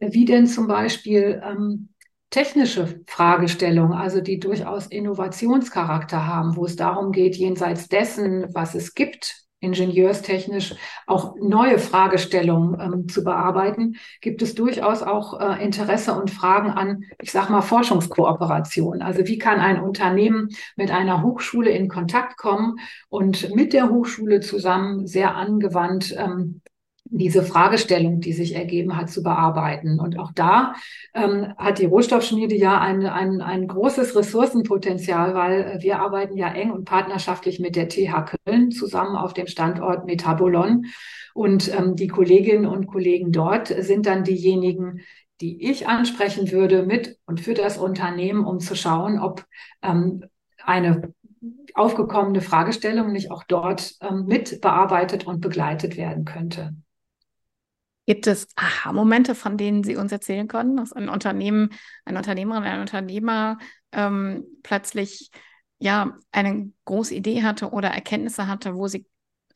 wie 0.00 0.24
denn 0.24 0.46
zum 0.46 0.66
Beispiel 0.66 1.42
ähm, 1.44 1.90
technische 2.30 3.02
Fragestellungen, 3.06 3.92
also 3.92 4.22
die 4.22 4.38
durchaus 4.38 4.86
Innovationscharakter 4.86 6.26
haben, 6.26 6.56
wo 6.56 6.64
es 6.64 6.76
darum 6.76 7.12
geht, 7.12 7.36
jenseits 7.36 7.88
dessen, 7.88 8.46
was 8.54 8.74
es 8.74 8.94
gibt, 8.94 9.43
ingenieurstechnisch 9.64 10.74
auch 11.06 11.36
neue 11.40 11.78
Fragestellungen 11.78 12.78
ähm, 12.80 13.08
zu 13.08 13.24
bearbeiten, 13.24 13.96
gibt 14.20 14.42
es 14.42 14.54
durchaus 14.54 15.02
auch 15.02 15.40
äh, 15.40 15.64
Interesse 15.64 16.14
und 16.14 16.30
Fragen 16.30 16.70
an, 16.70 17.04
ich 17.20 17.32
sage 17.32 17.50
mal, 17.50 17.62
Forschungskooperation. 17.62 19.02
Also 19.02 19.26
wie 19.26 19.38
kann 19.38 19.58
ein 19.58 19.80
Unternehmen 19.80 20.50
mit 20.76 20.90
einer 20.90 21.22
Hochschule 21.22 21.70
in 21.70 21.88
Kontakt 21.88 22.36
kommen 22.36 22.76
und 23.08 23.54
mit 23.54 23.72
der 23.72 23.90
Hochschule 23.90 24.40
zusammen 24.40 25.06
sehr 25.06 25.34
angewandt 25.34 26.14
ähm, 26.16 26.60
diese 27.04 27.42
Fragestellung, 27.42 28.20
die 28.20 28.32
sich 28.32 28.54
ergeben 28.54 28.96
hat, 28.96 29.10
zu 29.10 29.22
bearbeiten. 29.22 30.00
Und 30.00 30.18
auch 30.18 30.32
da 30.32 30.74
ähm, 31.12 31.54
hat 31.58 31.78
die 31.78 31.84
Rohstoffschmiede 31.84 32.56
ja 32.56 32.80
ein, 32.80 33.06
ein, 33.06 33.40
ein 33.40 33.68
großes 33.68 34.16
Ressourcenpotenzial, 34.16 35.34
weil 35.34 35.78
wir 35.80 36.00
arbeiten 36.00 36.36
ja 36.36 36.48
eng 36.48 36.70
und 36.70 36.84
partnerschaftlich 36.84 37.60
mit 37.60 37.76
der 37.76 37.88
TH 37.88 38.36
Köln 38.46 38.70
zusammen 38.70 39.16
auf 39.16 39.34
dem 39.34 39.46
Standort 39.46 40.06
Metabolon. 40.06 40.86
Und 41.34 41.72
ähm, 41.76 41.94
die 41.96 42.08
Kolleginnen 42.08 42.66
und 42.66 42.86
Kollegen 42.86 43.32
dort 43.32 43.68
sind 43.68 44.06
dann 44.06 44.24
diejenigen, 44.24 45.00
die 45.40 45.68
ich 45.68 45.88
ansprechen 45.88 46.50
würde 46.52 46.84
mit 46.84 47.18
und 47.26 47.40
für 47.40 47.54
das 47.54 47.76
Unternehmen, 47.76 48.44
um 48.44 48.60
zu 48.60 48.74
schauen, 48.76 49.18
ob 49.18 49.44
ähm, 49.82 50.24
eine 50.64 51.12
aufgekommene 51.74 52.40
Fragestellung 52.40 53.12
nicht 53.12 53.30
auch 53.30 53.44
dort 53.44 53.94
ähm, 54.00 54.26
mit 54.26 54.60
bearbeitet 54.60 55.26
und 55.26 55.40
begleitet 55.40 55.96
werden 55.96 56.24
könnte. 56.24 56.74
Gibt 58.06 58.26
es 58.26 58.48
Aha-Momente, 58.56 59.34
von 59.34 59.56
denen 59.56 59.82
Sie 59.82 59.96
uns 59.96 60.12
erzählen 60.12 60.46
können, 60.46 60.76
dass 60.76 60.92
ein 60.92 61.08
Unternehmen, 61.08 61.70
eine 62.04 62.18
Unternehmerin, 62.18 62.64
ein 62.64 62.80
Unternehmer 62.80 63.58
ähm, 63.92 64.44
plötzlich 64.62 65.30
ja 65.78 66.16
eine 66.32 66.70
große 66.84 67.14
Idee 67.14 67.42
hatte 67.42 67.70
oder 67.70 67.88
Erkenntnisse 67.88 68.46
hatte, 68.46 68.74
wo 68.74 68.88
sie 68.88 69.06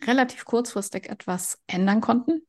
relativ 0.05 0.45
kurzfristig 0.45 1.09
etwas 1.09 1.59
ändern 1.67 2.01
konnten? 2.01 2.43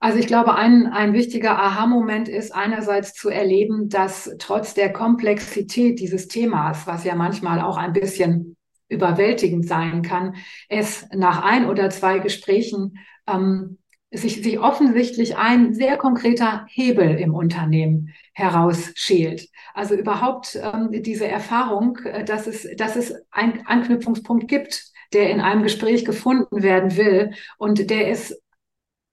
Also 0.00 0.18
ich 0.18 0.26
glaube, 0.26 0.54
ein, 0.54 0.86
ein 0.86 1.14
wichtiger 1.14 1.58
Aha-Moment 1.58 2.28
ist 2.28 2.54
einerseits 2.54 3.14
zu 3.14 3.30
erleben, 3.30 3.88
dass 3.88 4.30
trotz 4.38 4.74
der 4.74 4.92
Komplexität 4.92 5.98
dieses 5.98 6.28
Themas, 6.28 6.86
was 6.86 7.04
ja 7.04 7.14
manchmal 7.14 7.60
auch 7.60 7.78
ein 7.78 7.94
bisschen 7.94 8.56
überwältigend 8.88 9.66
sein 9.66 10.02
kann, 10.02 10.34
es 10.68 11.06
nach 11.14 11.42
ein 11.42 11.66
oder 11.66 11.88
zwei 11.88 12.18
Gesprächen 12.18 12.98
ähm, 13.26 13.78
sich, 14.14 14.42
sich 14.42 14.58
offensichtlich 14.58 15.36
ein 15.36 15.74
sehr 15.74 15.96
konkreter 15.96 16.66
Hebel 16.68 17.16
im 17.16 17.34
Unternehmen 17.34 18.14
herausschält. 18.32 19.48
Also 19.74 19.94
überhaupt 19.94 20.58
ähm, 20.60 20.90
diese 21.02 21.26
Erfahrung, 21.26 21.98
äh, 22.04 22.24
dass 22.24 22.46
es, 22.46 22.66
dass 22.76 22.96
es 22.96 23.14
einen 23.30 23.66
Anknüpfungspunkt 23.66 24.48
gibt, 24.48 24.92
der 25.12 25.30
in 25.30 25.40
einem 25.40 25.62
Gespräch 25.62 26.04
gefunden 26.04 26.62
werden 26.62 26.96
will 26.96 27.32
und 27.58 27.90
der 27.90 28.08
es 28.08 28.40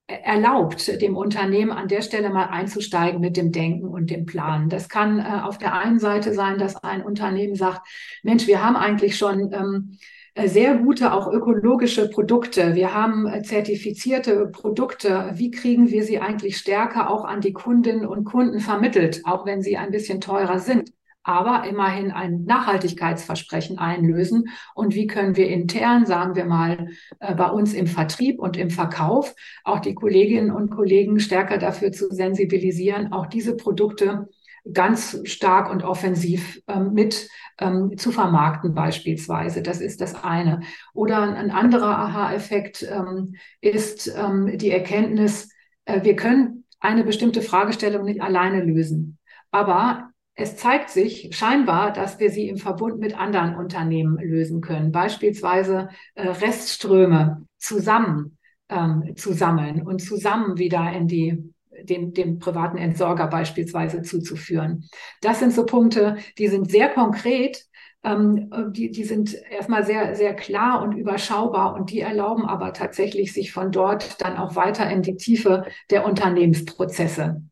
erlaubt, 0.08 1.02
dem 1.02 1.16
Unternehmen 1.16 1.72
an 1.72 1.88
der 1.88 2.02
Stelle 2.02 2.30
mal 2.30 2.46
einzusteigen 2.46 3.22
mit 3.22 3.38
dem 3.38 3.52
Denken 3.52 3.88
und 3.88 4.10
dem 4.10 4.26
Planen. 4.26 4.70
Das 4.70 4.90
kann 4.90 5.20
äh, 5.20 5.42
auf 5.44 5.58
der 5.58 5.74
einen 5.74 6.00
Seite 6.00 6.34
sein, 6.34 6.58
dass 6.58 6.76
ein 6.76 7.04
Unternehmen 7.04 7.56
sagt, 7.56 7.88
Mensch, 8.24 8.48
wir 8.48 8.64
haben 8.64 8.76
eigentlich 8.76 9.18
schon 9.18 9.54
ähm, 9.54 9.98
äh, 9.98 10.21
sehr 10.46 10.78
gute, 10.78 11.14
auch 11.14 11.32
ökologische 11.32 12.10
Produkte. 12.10 12.76
Wir 12.76 12.94
haben 12.94 13.28
äh, 13.28 13.42
zertifizierte 13.42 14.48
Produkte. 14.48 15.32
Wie 15.34 15.52
kriegen 15.52 15.90
wir 15.90 16.04
sie 16.04 16.20
eigentlich 16.20 16.58
stärker 16.58 17.10
auch 17.10 17.26
an 17.26 17.42
die 17.42 17.54
Kundinnen 17.54 18.06
und 18.06 18.24
Kunden 18.24 18.60
vermittelt, 18.60 19.22
auch 19.26 19.46
wenn 19.46 19.62
sie 19.62 19.78
ein 19.78 19.92
bisschen 19.92 20.22
teurer 20.22 20.60
sind? 20.60 20.92
aber 21.24 21.68
immerhin 21.68 22.12
ein 22.12 22.46
Nachhaltigkeitsversprechen 22.46 23.78
einlösen. 23.78 24.50
Und 24.74 24.96
wie 24.96 25.08
können 25.08 25.36
wir 25.36 25.50
intern, 25.50 26.06
sagen 26.06 26.36
wir 26.36 26.46
mal, 26.46 26.90
äh, 27.20 27.36
bei 27.36 27.50
uns 27.50 27.74
im 27.74 27.88
Vertrieb 27.88 28.40
und 28.40 28.58
im 28.58 28.70
Verkauf 28.70 29.36
auch 29.64 29.80
die 29.80 29.94
Kolleginnen 29.94 30.52
und 30.52 30.72
Kollegen 30.72 31.20
stärker 31.20 31.58
dafür 31.58 31.92
zu 31.92 32.10
sensibilisieren, 32.10 33.14
auch 33.14 33.28
diese 33.28 33.56
Produkte 33.56 34.30
ganz 34.72 35.20
stark 35.26 35.70
und 35.72 35.84
offensiv 35.84 36.62
ähm, 36.68 36.94
mit 36.94 37.30
ähm, 37.60 37.98
zu 37.98 38.12
vermarkten 38.12 38.74
beispielsweise. 38.74 39.62
Das 39.62 39.82
ist 39.82 40.02
das 40.02 40.24
eine. 40.24 40.62
Oder 40.94 41.22
ein 41.22 41.52
anderer 41.52 41.98
Aha-Effekt 41.98 42.84
ähm, 42.84 43.36
ist 43.60 44.08
ähm, 44.08 44.58
die 44.58 44.72
Erkenntnis, 44.72 45.50
äh, 45.86 46.04
wir 46.04 46.16
können 46.16 46.66
eine 46.80 47.04
bestimmte 47.04 47.42
Fragestellung 47.42 48.06
nicht 48.06 48.22
alleine 48.22 48.64
lösen. 48.64 49.18
Aber 49.52 50.12
es 50.36 50.56
zeigt 50.56 50.90
sich 50.90 51.30
scheinbar, 51.36 51.92
dass 51.92 52.20
wir 52.20 52.32
sie 52.32 52.48
im 52.48 52.58
Verbund 52.58 53.00
mit 53.00 53.18
anderen 53.18 53.56
Unternehmen 53.56 54.18
lösen 54.18 54.62
können, 54.62 54.92
beispielsweise 54.92 55.90
äh, 56.16 56.28
Restströme 56.28 57.46
zusammen 57.58 58.38
ähm, 58.70 59.14
zu 59.16 59.34
sammeln 59.34 59.82
und 59.82 60.02
zusammen 60.02 60.58
wieder 60.58 60.92
in 60.94 61.08
die 61.08 61.54
den, 61.84 62.14
dem 62.14 62.40
privaten 62.40 62.78
Entsorger 62.78 63.28
beispielsweise 63.28 64.02
zuzuführen. 64.02 64.90
Das 65.22 65.40
sind 65.40 65.54
so 65.54 65.66
Punkte, 65.66 66.18
die 66.38 66.48
sind 66.48 66.70
sehr 66.70 66.90
konkret, 66.90 67.66
ähm, 68.04 68.50
die, 68.72 68.92
die 68.92 69.04
sind 69.04 69.36
erstmal 69.52 69.86
sehr, 69.86 70.16
sehr 70.16 70.36
klar 70.36 70.82
und 70.82 70.94
überschaubar 70.94 71.76
und 71.76 71.92
die 71.92 72.00
erlauben 72.00 72.46
aber 72.46 72.74
tatsächlich, 72.74 73.34
sich 73.34 73.52
von 73.52 73.72
dort 73.72 74.22
dann 74.22 74.38
auch 74.38 74.56
weiter 74.56 74.90
in 74.90 75.02
die 75.02 75.16
Tiefe 75.16 75.66
der 75.90 76.06
Unternehmensprozesse 76.06 77.44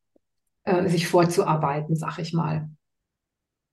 äh, 0.64 0.88
sich 0.88 1.08
vorzuarbeiten, 1.08 1.96
sag 1.96 2.18
ich 2.20 2.34
mal. 2.34 2.70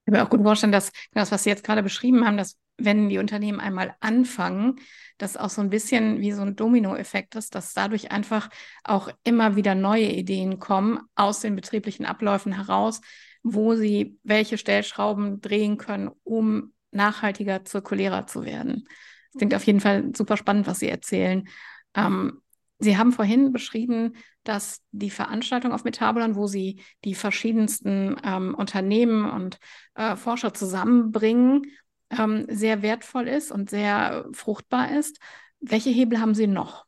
Ich 0.07 0.13
kann 0.13 0.21
mir 0.21 0.25
auch 0.25 0.31
gut 0.31 0.43
vorstellen, 0.43 0.71
dass 0.71 0.93
das, 1.15 1.33
was 1.33 1.43
Sie 1.43 1.51
jetzt 1.51 1.65
gerade 1.65 1.83
beschrieben 1.83 2.25
haben, 2.25 2.37
dass 2.37 2.57
wenn 2.79 3.09
die 3.09 3.19
Unternehmen 3.19 3.59
einmal 3.59 3.97
anfangen, 3.99 4.77
das 5.19 5.37
auch 5.37 5.51
so 5.51 5.61
ein 5.63 5.71
bisschen 5.71 6.21
wie 6.21 6.31
so 6.31 6.43
ein 6.43 6.55
Dominoeffekt 6.55 7.35
ist, 7.35 7.57
dass 7.57 7.75
dadurch 7.75 8.13
einfach 8.13 8.49
auch 8.85 9.09
immer 9.25 9.57
wieder 9.57 9.75
neue 9.75 10.07
Ideen 10.13 10.61
kommen 10.61 11.01
aus 11.17 11.41
den 11.41 11.57
betrieblichen 11.57 12.07
Abläufen 12.07 12.53
heraus, 12.53 13.01
wo 13.43 13.75
sie 13.75 14.17
welche 14.23 14.59
Stellschrauben 14.59 15.41
drehen 15.41 15.77
können, 15.77 16.11
um 16.23 16.73
nachhaltiger 16.93 17.65
zirkulärer 17.65 18.29
zu 18.29 18.45
werden. 18.45 18.87
Das 19.33 19.39
klingt 19.39 19.55
auf 19.55 19.65
jeden 19.65 19.81
Fall 19.81 20.13
super 20.17 20.37
spannend, 20.37 20.69
was 20.69 20.79
Sie 20.79 20.89
erzählen. 20.89 21.49
Ähm, 21.95 22.43
Sie 22.79 22.99
haben 22.99 23.13
vorhin 23.13 23.53
beschrieben, 23.53 24.17
dass 24.45 24.83
die 24.93 25.11
Veranstaltung 25.11 25.73
auf 25.73 25.85
Metabolon, 25.85 26.37
wo 26.37 26.47
Sie 26.47 26.83
die 27.05 27.15
verschiedensten 27.15 28.17
ähm, 28.23 28.55
Unternehmen 28.55 29.31
und 29.31 29.59
äh, 29.95 30.17
Forscher 30.17 30.53
zusammenbringen, 30.53 31.63
ähm, 32.11 32.47
sehr 32.49 32.83
wertvoll 32.83 33.29
ist 33.29 33.51
und 33.51 33.71
sehr 33.71 34.27
fruchtbar 34.33 34.97
ist. 34.97 35.19
Welche 35.61 35.91
Hebel 35.91 36.21
haben 36.21 36.35
Sie 36.35 36.47
noch? 36.47 36.85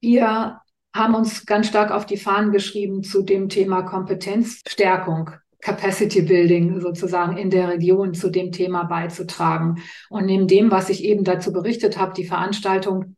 Wir 0.00 0.60
haben 0.94 1.14
uns 1.14 1.46
ganz 1.46 1.68
stark 1.68 1.90
auf 1.90 2.06
die 2.06 2.18
Fahnen 2.18 2.52
geschrieben 2.52 3.02
zu 3.02 3.22
dem 3.22 3.48
Thema 3.48 3.82
Kompetenzstärkung. 3.82 5.30
Capacity 5.64 6.20
Building 6.20 6.78
sozusagen 6.80 7.38
in 7.38 7.48
der 7.48 7.68
Region 7.70 8.12
zu 8.12 8.28
dem 8.28 8.52
Thema 8.52 8.84
beizutragen. 8.84 9.82
Und 10.10 10.26
neben 10.26 10.46
dem, 10.46 10.70
was 10.70 10.90
ich 10.90 11.02
eben 11.02 11.24
dazu 11.24 11.54
berichtet 11.54 11.98
habe, 11.98 12.12
die 12.12 12.26
Veranstaltung 12.26 13.16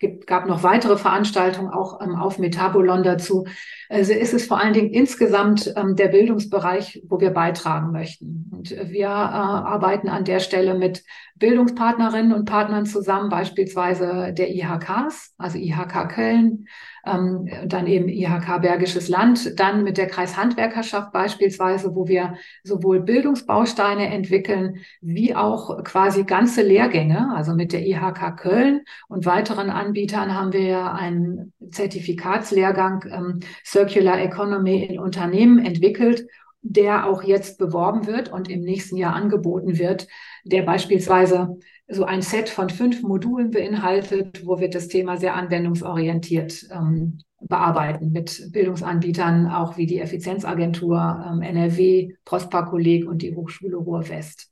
gibt, 0.00 0.26
gab 0.26 0.46
noch 0.46 0.62
weitere 0.64 0.96
Veranstaltungen 0.96 1.68
auch 1.68 2.00
ähm, 2.00 2.16
auf 2.16 2.38
Metabolon 2.38 3.04
dazu. 3.04 3.46
Also 3.88 4.12
ist 4.12 4.34
es 4.34 4.46
vor 4.46 4.58
allen 4.58 4.72
Dingen 4.72 4.90
insgesamt 4.90 5.72
ähm, 5.76 5.94
der 5.94 6.08
Bildungsbereich, 6.08 7.02
wo 7.06 7.20
wir 7.20 7.30
beitragen 7.30 7.92
möchten. 7.92 8.50
Und 8.50 8.70
wir 8.70 9.06
äh, 9.06 9.10
arbeiten 9.10 10.08
an 10.08 10.24
der 10.24 10.40
Stelle 10.40 10.74
mit 10.74 11.04
Bildungspartnerinnen 11.36 12.32
und 12.32 12.46
Partnern 12.46 12.86
zusammen, 12.86 13.28
beispielsweise 13.28 14.32
der 14.32 14.50
IHKs, 14.50 15.34
also 15.38 15.58
IHK 15.58 16.08
Köln, 16.08 16.66
ähm, 17.06 17.48
dann 17.66 17.86
eben 17.86 18.08
IHK 18.08 18.60
Bergisches 18.62 19.08
Land, 19.08 19.58
dann 19.58 19.82
mit 19.84 19.98
der 19.98 20.06
Kreishandwerkerschaft 20.06 21.12
beispielsweise, 21.12 21.94
wo 21.94 22.08
wir 22.08 22.34
sowohl 22.64 23.00
Bildungsbausteine 23.00 24.08
entwickeln, 24.08 24.78
wie 25.00 25.34
auch 25.34 25.82
quasi 25.84 26.24
ganze 26.24 26.62
Lehrgänge, 26.62 27.32
also 27.34 27.54
mit 27.54 27.72
der 27.72 27.86
IHK 27.86 28.36
Köln 28.36 28.82
und 29.08 29.26
weiteren 29.26 29.70
Anbietern 29.70 30.34
haben 30.34 30.52
wir 30.52 30.62
ja 30.62 30.92
einen 30.92 31.52
Zertifikatslehrgang 31.70 33.04
ähm, 33.10 33.40
Circular 33.64 34.20
Economy 34.20 34.84
in 34.84 34.98
Unternehmen 34.98 35.64
entwickelt, 35.64 36.26
der 36.62 37.06
auch 37.06 37.22
jetzt 37.22 37.58
beworben 37.58 38.06
wird 38.06 38.30
und 38.30 38.50
im 38.50 38.60
nächsten 38.60 38.96
Jahr 38.96 39.14
angeboten 39.14 39.78
wird, 39.78 40.06
der 40.44 40.62
beispielsweise 40.62 41.58
so 41.90 42.04
ein 42.04 42.22
Set 42.22 42.48
von 42.48 42.70
fünf 42.70 43.02
Modulen 43.02 43.50
beinhaltet, 43.50 44.46
wo 44.46 44.60
wir 44.60 44.70
das 44.70 44.88
Thema 44.88 45.16
sehr 45.16 45.34
anwendungsorientiert 45.34 46.68
ähm, 46.70 47.18
bearbeiten 47.40 48.12
mit 48.12 48.52
Bildungsanbietern, 48.52 49.48
auch 49.48 49.76
wie 49.76 49.86
die 49.86 49.98
Effizienzagentur 49.98 51.26
ähm, 51.26 51.42
NRW, 51.42 52.14
Prosper-Kolleg 52.24 53.08
und 53.08 53.22
die 53.22 53.34
Hochschule 53.34 53.76
Ruhr-West. 53.76 54.50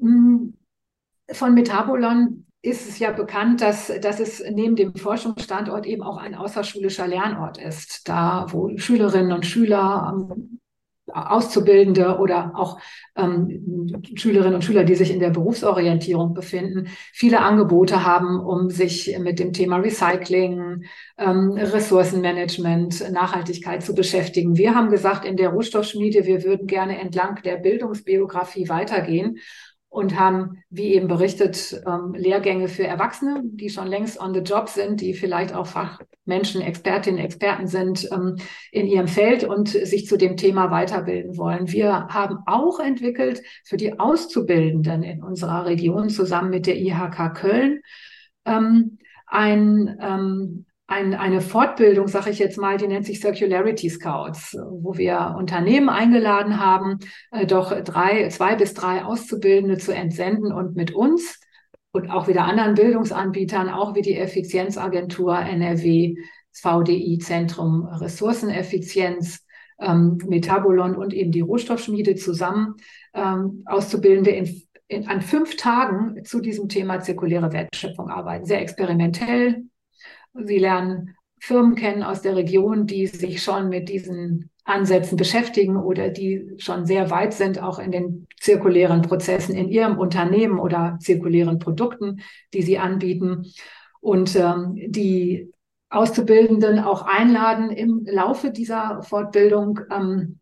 Hm, 0.00 0.54
von 1.32 1.54
Metabolon 1.54 2.46
ist 2.62 2.88
es 2.88 2.98
ja 2.98 3.12
bekannt, 3.12 3.60
dass, 3.60 3.92
dass 4.00 4.18
es 4.18 4.42
neben 4.50 4.74
dem 4.74 4.94
Forschungsstandort 4.94 5.86
eben 5.86 6.02
auch 6.02 6.16
ein 6.16 6.34
außerschulischer 6.34 7.06
Lernort 7.06 7.58
ist, 7.58 8.08
da 8.08 8.46
wo 8.50 8.76
Schülerinnen 8.76 9.32
und 9.32 9.46
Schüler 9.46 10.14
Auszubildende 11.12 12.18
oder 12.18 12.52
auch 12.54 12.80
ähm, 13.16 14.02
Schülerinnen 14.14 14.56
und 14.56 14.64
Schüler, 14.64 14.84
die 14.84 14.96
sich 14.96 15.12
in 15.12 15.20
der 15.20 15.30
Berufsorientierung 15.30 16.34
befinden, 16.34 16.88
viele 17.12 17.40
Angebote 17.40 18.04
haben, 18.04 18.40
um 18.40 18.70
sich 18.70 19.16
mit 19.18 19.38
dem 19.38 19.52
Thema 19.52 19.76
Recycling, 19.76 20.84
ähm, 21.18 21.52
Ressourcenmanagement, 21.52 23.12
Nachhaltigkeit 23.12 23.84
zu 23.84 23.94
beschäftigen. 23.94 24.56
Wir 24.56 24.74
haben 24.74 24.90
gesagt 24.90 25.24
in 25.24 25.36
der 25.36 25.50
Rohstoffschmiede, 25.50 26.26
wir 26.26 26.42
würden 26.42 26.66
gerne 26.66 26.98
entlang 26.98 27.40
der 27.42 27.56
Bildungsbiografie 27.56 28.68
weitergehen 28.68 29.38
und 29.88 30.18
haben, 30.18 30.62
wie 30.68 30.94
eben 30.94 31.08
berichtet, 31.08 31.82
ähm, 31.86 32.14
Lehrgänge 32.14 32.68
für 32.68 32.86
Erwachsene, 32.86 33.42
die 33.44 33.70
schon 33.70 33.86
längst 33.86 34.20
on 34.20 34.34
the 34.34 34.40
job 34.40 34.68
sind, 34.68 35.00
die 35.00 35.14
vielleicht 35.14 35.54
auch 35.54 35.66
Fachmenschen, 35.66 36.60
Expertinnen, 36.60 37.24
Experten 37.24 37.66
sind 37.66 38.08
ähm, 38.12 38.36
in 38.72 38.86
ihrem 38.86 39.08
Feld 39.08 39.44
und 39.44 39.68
sich 39.68 40.06
zu 40.06 40.18
dem 40.18 40.36
Thema 40.36 40.70
weiterbilden 40.70 41.36
wollen. 41.38 41.72
Wir 41.72 42.08
haben 42.08 42.38
auch 42.46 42.78
entwickelt 42.78 43.42
für 43.64 43.76
die 43.76 43.98
Auszubildenden 43.98 45.02
in 45.02 45.22
unserer 45.22 45.64
Region 45.64 46.10
zusammen 46.10 46.50
mit 46.50 46.66
der 46.66 46.76
IHK 46.76 47.34
Köln 47.34 47.80
ähm, 48.44 48.98
ein 49.26 50.65
ein, 50.88 51.14
eine 51.14 51.40
Fortbildung, 51.40 52.06
sage 52.06 52.30
ich 52.30 52.38
jetzt 52.38 52.58
mal, 52.58 52.76
die 52.76 52.86
nennt 52.86 53.06
sich 53.06 53.20
Circularity 53.20 53.90
Scouts, 53.90 54.56
wo 54.70 54.96
wir 54.96 55.34
Unternehmen 55.36 55.88
eingeladen 55.88 56.60
haben, 56.60 56.98
äh, 57.32 57.46
doch 57.46 57.72
drei, 57.82 58.28
zwei 58.28 58.54
bis 58.54 58.74
drei 58.74 59.04
Auszubildende 59.04 59.78
zu 59.78 59.92
entsenden 59.92 60.52
und 60.52 60.76
mit 60.76 60.92
uns 60.92 61.40
und 61.90 62.10
auch 62.10 62.28
wieder 62.28 62.44
anderen 62.44 62.74
Bildungsanbietern, 62.74 63.68
auch 63.68 63.94
wie 63.94 64.02
die 64.02 64.16
Effizienzagentur 64.16 65.36
NRW, 65.36 66.14
VDI 66.52 67.18
Zentrum 67.18 67.86
Ressourceneffizienz, 67.86 69.44
ähm, 69.78 70.18
Metabolon 70.26 70.94
und 70.94 71.12
eben 71.12 71.32
die 71.32 71.40
Rohstoffschmiede 71.40 72.14
zusammen 72.14 72.76
ähm, 73.12 73.62
Auszubildende 73.66 74.30
in, 74.30 74.62
in, 74.88 75.08
an 75.08 75.20
fünf 75.20 75.56
Tagen 75.56 76.24
zu 76.24 76.40
diesem 76.40 76.68
Thema 76.68 77.00
zirkuläre 77.00 77.52
Wertschöpfung 77.52 78.08
arbeiten. 78.08 78.46
Sehr 78.46 78.62
experimentell. 78.62 79.64
Sie 80.44 80.58
lernen 80.58 81.16
Firmen 81.38 81.74
kennen 81.74 82.02
aus 82.02 82.22
der 82.22 82.34
Region, 82.34 82.86
die 82.86 83.06
sich 83.06 83.42
schon 83.42 83.68
mit 83.68 83.88
diesen 83.88 84.50
Ansätzen 84.64 85.16
beschäftigen 85.16 85.76
oder 85.76 86.08
die 86.08 86.50
schon 86.58 86.86
sehr 86.86 87.10
weit 87.10 87.34
sind, 87.34 87.62
auch 87.62 87.78
in 87.78 87.92
den 87.92 88.26
zirkulären 88.40 89.02
Prozessen 89.02 89.54
in 89.54 89.68
ihrem 89.68 89.98
Unternehmen 89.98 90.58
oder 90.58 90.98
zirkulären 91.00 91.58
Produkten, 91.58 92.20
die 92.52 92.62
sie 92.62 92.78
anbieten. 92.78 93.46
Und 94.00 94.34
ähm, 94.34 94.74
die 94.88 95.52
Auszubildenden 95.88 96.80
auch 96.80 97.02
einladen, 97.02 97.70
im 97.70 98.04
Laufe 98.06 98.50
dieser 98.50 99.02
Fortbildung 99.02 99.80
ähm, 99.90 100.40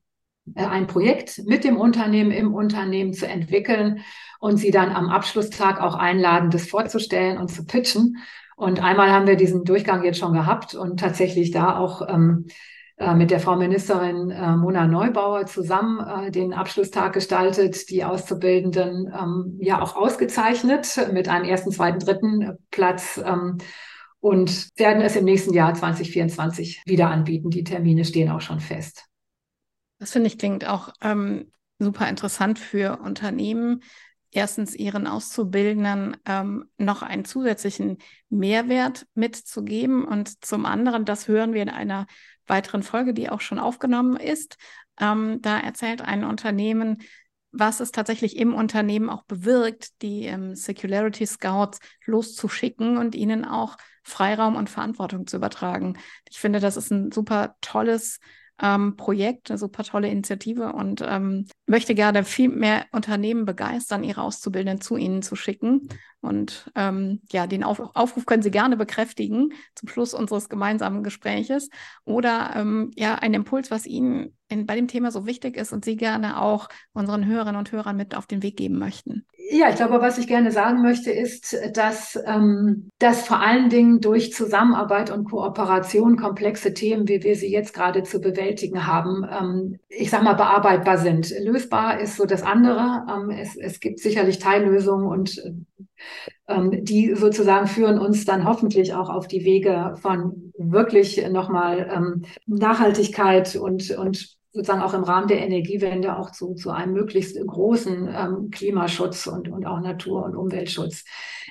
äh, 0.55 0.65
ein 0.65 0.87
Projekt 0.87 1.43
mit 1.47 1.65
dem 1.65 1.77
Unternehmen 1.77 2.31
im 2.31 2.55
Unternehmen 2.55 3.13
zu 3.13 3.27
entwickeln 3.27 4.01
und 4.41 4.57
sie 4.57 4.71
dann 4.71 4.91
am 4.91 5.09
Abschlusstag 5.09 5.81
auch 5.81 5.95
einladen, 5.95 6.51
das 6.51 6.67
vorzustellen 6.67 7.39
und 7.39 7.49
zu 7.49 7.67
pitchen. 7.67 8.17
Und 8.57 8.83
einmal 8.83 9.11
haben 9.11 9.27
wir 9.27 9.37
diesen 9.37 9.65
Durchgang 9.65 10.05
jetzt 10.05 10.19
schon 10.19 10.33
gehabt 10.33 10.75
und 10.75 11.01
tatsächlich 11.01 11.51
da 11.51 11.77
auch 11.77 12.09
ähm, 12.09 12.47
äh, 12.97 13.15
mit 13.15 13.33
der 13.33 13.41
Frau 13.41 13.57
Ministerin 13.57 14.31
äh, 14.31 14.57
Mona 14.57 14.87
Neubauer 14.87 15.47
zusammen 15.47 15.99
äh, 16.07 16.31
den 16.31 16.53
Abschlusstag 16.53 17.13
gestaltet, 17.13 17.91
die 17.91 18.05
Auszubildenden 18.05 19.13
ähm, 19.13 19.59
ja 19.61 19.83
auch 19.83 19.97
ausgezeichnet 19.97 21.09
mit 21.13 21.29
einem 21.29 21.45
ersten, 21.45 21.73
zweiten, 21.73 21.99
dritten 21.99 22.57
Platz 22.71 23.21
ähm, 23.25 23.59
und 24.21 24.69
werden 24.77 25.03
es 25.03 25.17
im 25.17 25.25
nächsten 25.25 25.53
Jahr 25.53 25.75
2024 25.75 26.83
wieder 26.87 27.09
anbieten. 27.09 27.51
Die 27.51 27.65
Termine 27.65 28.05
stehen 28.05 28.31
auch 28.31 28.41
schon 28.41 28.61
fest. 28.61 29.07
Das 29.99 30.13
finde 30.13 30.29
ich 30.29 30.39
klingt 30.39 30.65
auch 30.69 30.91
ähm, 31.01 31.51
super 31.81 32.09
interessant 32.09 32.61
für 32.61 33.01
Unternehmen, 33.03 33.83
erstens 34.35 34.75
ihren 34.75 35.07
Auszubildenden 35.07 36.17
ähm, 36.27 36.69
noch 36.77 37.03
einen 37.03 37.25
zusätzlichen 37.25 37.99
Mehrwert 38.29 39.07
mitzugeben 39.15 40.05
und 40.05 40.45
zum 40.45 40.67
anderen, 40.67 41.05
das 41.05 41.29
hören 41.29 41.55
wir 41.55 41.63
in 41.63 41.71
einer 41.71 42.07
weiteren 42.47 42.83
Folge, 42.83 43.15
die 43.15 43.31
auch 43.31 43.41
schon 43.41 43.59
aufgenommen 43.59 44.17
ist. 44.17 44.59
Ähm, 45.01 45.41
da 45.41 45.59
erzählt 45.59 46.03
ein 46.03 46.25
Unternehmen, 46.25 46.99
was 47.53 47.79
es 47.79 47.93
tatsächlich 47.93 48.37
im 48.37 48.53
Unternehmen 48.53 49.09
auch 49.09 49.23
bewirkt, 49.23 50.03
die 50.03 50.25
ähm, 50.25 50.57
Secularity 50.57 51.25
Scouts 51.25 51.79
loszuschicken 52.05 52.99
und 52.99 53.15
ihnen 53.15 53.45
auch 53.45 53.77
Freiraum 54.03 54.57
und 54.57 54.69
Verantwortung 54.69 55.29
zu 55.29 55.37
übertragen. 55.37 55.97
Ich 56.29 56.41
finde, 56.41 56.59
das 56.59 56.77
ist 56.77 56.91
ein 56.91 57.13
super 57.13 57.57
tolles 57.61 58.19
ähm, 58.61 58.97
Projekt, 58.97 59.51
eine 59.51 59.59
super 59.59 59.83
tolle 59.83 60.09
Initiative 60.09 60.73
und 60.73 61.03
ähm, 61.07 61.47
möchte 61.67 61.95
gerne 61.95 62.25
viel 62.25 62.49
mehr 62.49 62.87
Unternehmen 62.93 63.45
begeistern, 63.45 64.05
ihre 64.05 64.23
Auszubildenden 64.23 64.81
zu 64.81 64.97
ihnen 64.97 65.23
zu 65.23 65.37
schicken. 65.37 65.89
Und 66.21 66.71
ähm, 66.75 67.21
ja, 67.31 67.47
den 67.47 67.65
Auf 67.65 67.81
Aufruf 67.95 68.25
können 68.25 68.43
Sie 68.43 68.51
gerne 68.51 68.77
bekräftigen 68.77 69.53
zum 69.75 69.89
Schluss 69.89 70.15
unseres 70.15 70.49
gemeinsamen 70.49 71.03
Gespräches 71.03 71.69
oder 72.05 72.53
ähm, 72.57 72.91
ja, 72.95 73.17
ein 73.17 73.35
Impuls, 73.35 73.71
was 73.71 73.87
Ihnen 73.87 74.37
in, 74.49 74.67
bei 74.67 74.77
dem 74.77 74.89
Thema 74.89 75.11
so 75.11 75.27
wichtig 75.27 75.57
ist 75.57 75.73
und 75.73 75.85
Sie 75.85 75.97
gerne 75.97 76.41
auch 76.41 76.69
unseren 76.93 77.27
Hörerinnen 77.27 77.59
und 77.59 77.73
Hörern 77.73 77.97
mit 77.97 78.15
auf 78.15 78.27
den 78.27 78.43
Weg 78.43 78.57
geben 78.57 78.79
möchten. 78.79 79.27
Ja, 79.51 79.69
ich 79.69 79.77
glaube, 79.77 80.01
was 80.01 80.17
ich 80.17 80.27
gerne 80.27 80.51
sagen 80.51 80.81
möchte, 80.81 81.11
ist, 81.11 81.55
dass, 81.75 82.19
ähm, 82.27 82.89
dass 82.99 83.27
vor 83.27 83.41
allen 83.41 83.69
Dingen 83.69 84.01
durch 84.01 84.33
Zusammenarbeit 84.33 85.11
und 85.11 85.25
Kooperation 85.31 86.17
komplexe 86.17 86.73
Themen, 86.73 87.07
wie 87.09 87.23
wir 87.23 87.37
sie 87.37 87.53
jetzt 87.53 87.75
gerade 87.75 88.03
zu 88.05 88.21
bewältigen 88.21 88.87
haben, 88.87 89.23
ähm, 89.31 89.79
ich 89.89 90.09
sage 90.09 90.25
mal, 90.25 90.33
bearbeitbar 90.33 90.97
sind. 90.97 91.31
Lösbar 91.41 92.01
ist 92.01 92.17
so 92.17 92.25
das 92.25 92.43
andere. 92.43 93.05
Ähm, 93.09 93.31
es, 93.31 93.55
es 93.57 93.81
gibt 93.81 94.01
sicherlich 94.01 94.39
Teillösungen 94.39 95.07
und 95.07 95.43
ähm, 96.49 96.85
die 96.85 97.15
sozusagen 97.15 97.67
führen 97.67 97.99
uns 97.99 98.25
dann 98.25 98.45
hoffentlich 98.45 98.95
auch 98.95 99.11
auf 99.11 99.29
die 99.29 99.45
Wege 99.45 99.95
von 100.01 100.53
wirklich 100.57 101.23
nochmal 101.31 101.91
ähm, 101.95 102.23
Nachhaltigkeit 102.47 103.57
und, 103.57 103.91
und 103.91 104.37
sozusagen 104.55 104.83
auch 104.83 104.95
im 104.95 105.03
Rahmen 105.03 105.27
der 105.27 105.41
Energiewende 105.41 106.17
auch 106.17 106.31
zu, 106.31 106.55
zu 106.55 106.71
einem 106.71 106.93
möglichst 106.93 107.37
großen 107.45 108.09
ähm, 108.09 108.51
Klimaschutz 108.53 109.27
und, 109.27 109.49
und 109.49 109.67
auch 109.67 109.81
Natur- 109.81 110.25
und 110.25 110.37
Umweltschutz. 110.37 111.05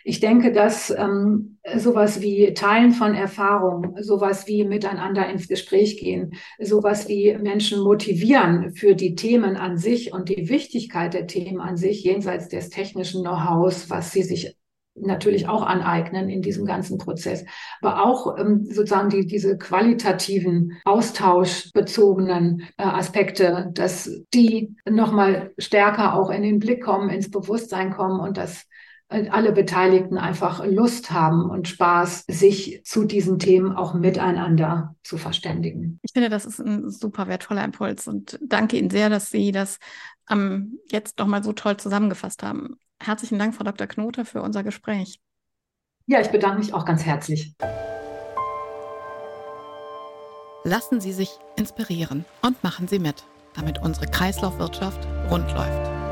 Ich 0.06 0.22
denke, 0.22 0.54
dass 0.54 0.89
ähm, 0.89 1.60
sowas 1.76 2.22
wie 2.22 2.54
Teilen 2.54 2.94
von 2.94 3.13
Erfahrungen, 3.13 4.02
sowas 4.02 4.48
wie 4.48 4.63
miteinander 4.63 5.30
ins 5.30 5.50
Gespräch 5.50 6.00
gehen, 6.00 6.32
sowas 6.60 7.10
wie 7.10 7.38
Menschen 7.38 7.82
motivieren 7.82 8.74
für 8.74 8.96
die 8.96 9.16
Themen 9.16 9.58
an 9.58 9.78
sich 9.78 10.13
und 10.13 10.30
die 10.30 10.48
Wichtigkeit 10.48 11.13
der 11.13 11.28
Themen 11.28 11.60
an 11.60 11.76
sich, 11.76 12.04
jenseits 12.04 12.48
des 12.48 12.70
technischen 12.70 13.22
Know-hows, 13.22 13.89
was 13.89 14.12
sie 14.12 14.24
sich 14.24 14.56
natürlich 14.96 15.48
auch 15.48 15.64
aneignen 15.64 16.30
in 16.30 16.42
diesem 16.42 16.66
ganzen 16.66 16.98
Prozess, 16.98 17.46
aber 17.82 18.04
auch 18.06 18.38
ähm, 18.38 18.66
sozusagen 18.66 19.10
die, 19.10 19.26
diese 19.26 19.58
qualitativen, 19.58 20.74
austauschbezogenen 20.86 22.64
äh, 22.78 22.84
Aspekte, 22.84 23.72
dass 23.74 24.10
die 24.34 24.76
nochmal 24.90 25.52
stärker 25.58 26.16
auch 26.16 26.30
in 26.30 26.44
den 26.44 26.60
Blick 26.60 26.84
kommen, 26.84 27.10
ins 27.10 27.32
Bewusstsein 27.32 27.92
kommen 27.92 28.20
und 28.20 28.38
dass 28.38 28.68
äh, 29.10 29.30
alle 29.30 29.52
Beteiligten 29.52 30.18
einfach 30.18 30.66
Lust 30.66 31.12
haben 31.12 31.50
und 31.50 31.68
Spaß, 31.68 32.26
sich 32.28 32.82
zu 32.84 33.06
diesen 33.06 33.40
Themen 33.40 33.74
auch 33.74 33.94
miteinander 33.94 34.96
zu 35.04 35.18
verständigen. 35.18 36.00
Ich 36.02 36.14
finde, 36.14 36.30
das 36.30 36.46
ist 36.46 36.60
ein 36.60 36.90
super 36.90 37.28
wertvoller 37.28 37.64
Impuls 37.64 38.08
und 38.08 38.40
danke 38.42 38.78
Ihnen 38.78 38.90
sehr, 38.90 39.10
dass 39.10 39.30
Sie 39.30 39.52
das 39.52 39.80
ähm, 40.30 40.80
jetzt 40.90 41.20
nochmal 41.20 41.44
so 41.44 41.54
toll 41.54 41.78
zusammengefasst 41.78 42.44
haben. 42.44 42.78
Herzlichen 43.00 43.40
Dank, 43.40 43.56
Frau 43.56 43.64
Dr. 43.64 43.88
Knote, 43.88 44.26
für 44.26 44.42
unser 44.42 44.64
Gespräch. 44.64 45.20
Ja, 46.06 46.20
ich 46.22 46.30
bedanke 46.30 46.60
mich 46.60 46.74
auch 46.74 46.86
ganz 46.86 47.06
herzlich. 47.06 47.56
Lassen 50.66 51.02
Sie 51.02 51.12
sich 51.12 51.40
inspirieren 51.58 52.26
und 52.42 52.64
machen 52.64 52.88
Sie 52.88 53.00
mit, 53.00 53.24
damit 53.54 53.82
unsere 53.82 54.08
Kreislaufwirtschaft 54.08 55.06
rund 55.30 55.52
läuft. 55.52 56.03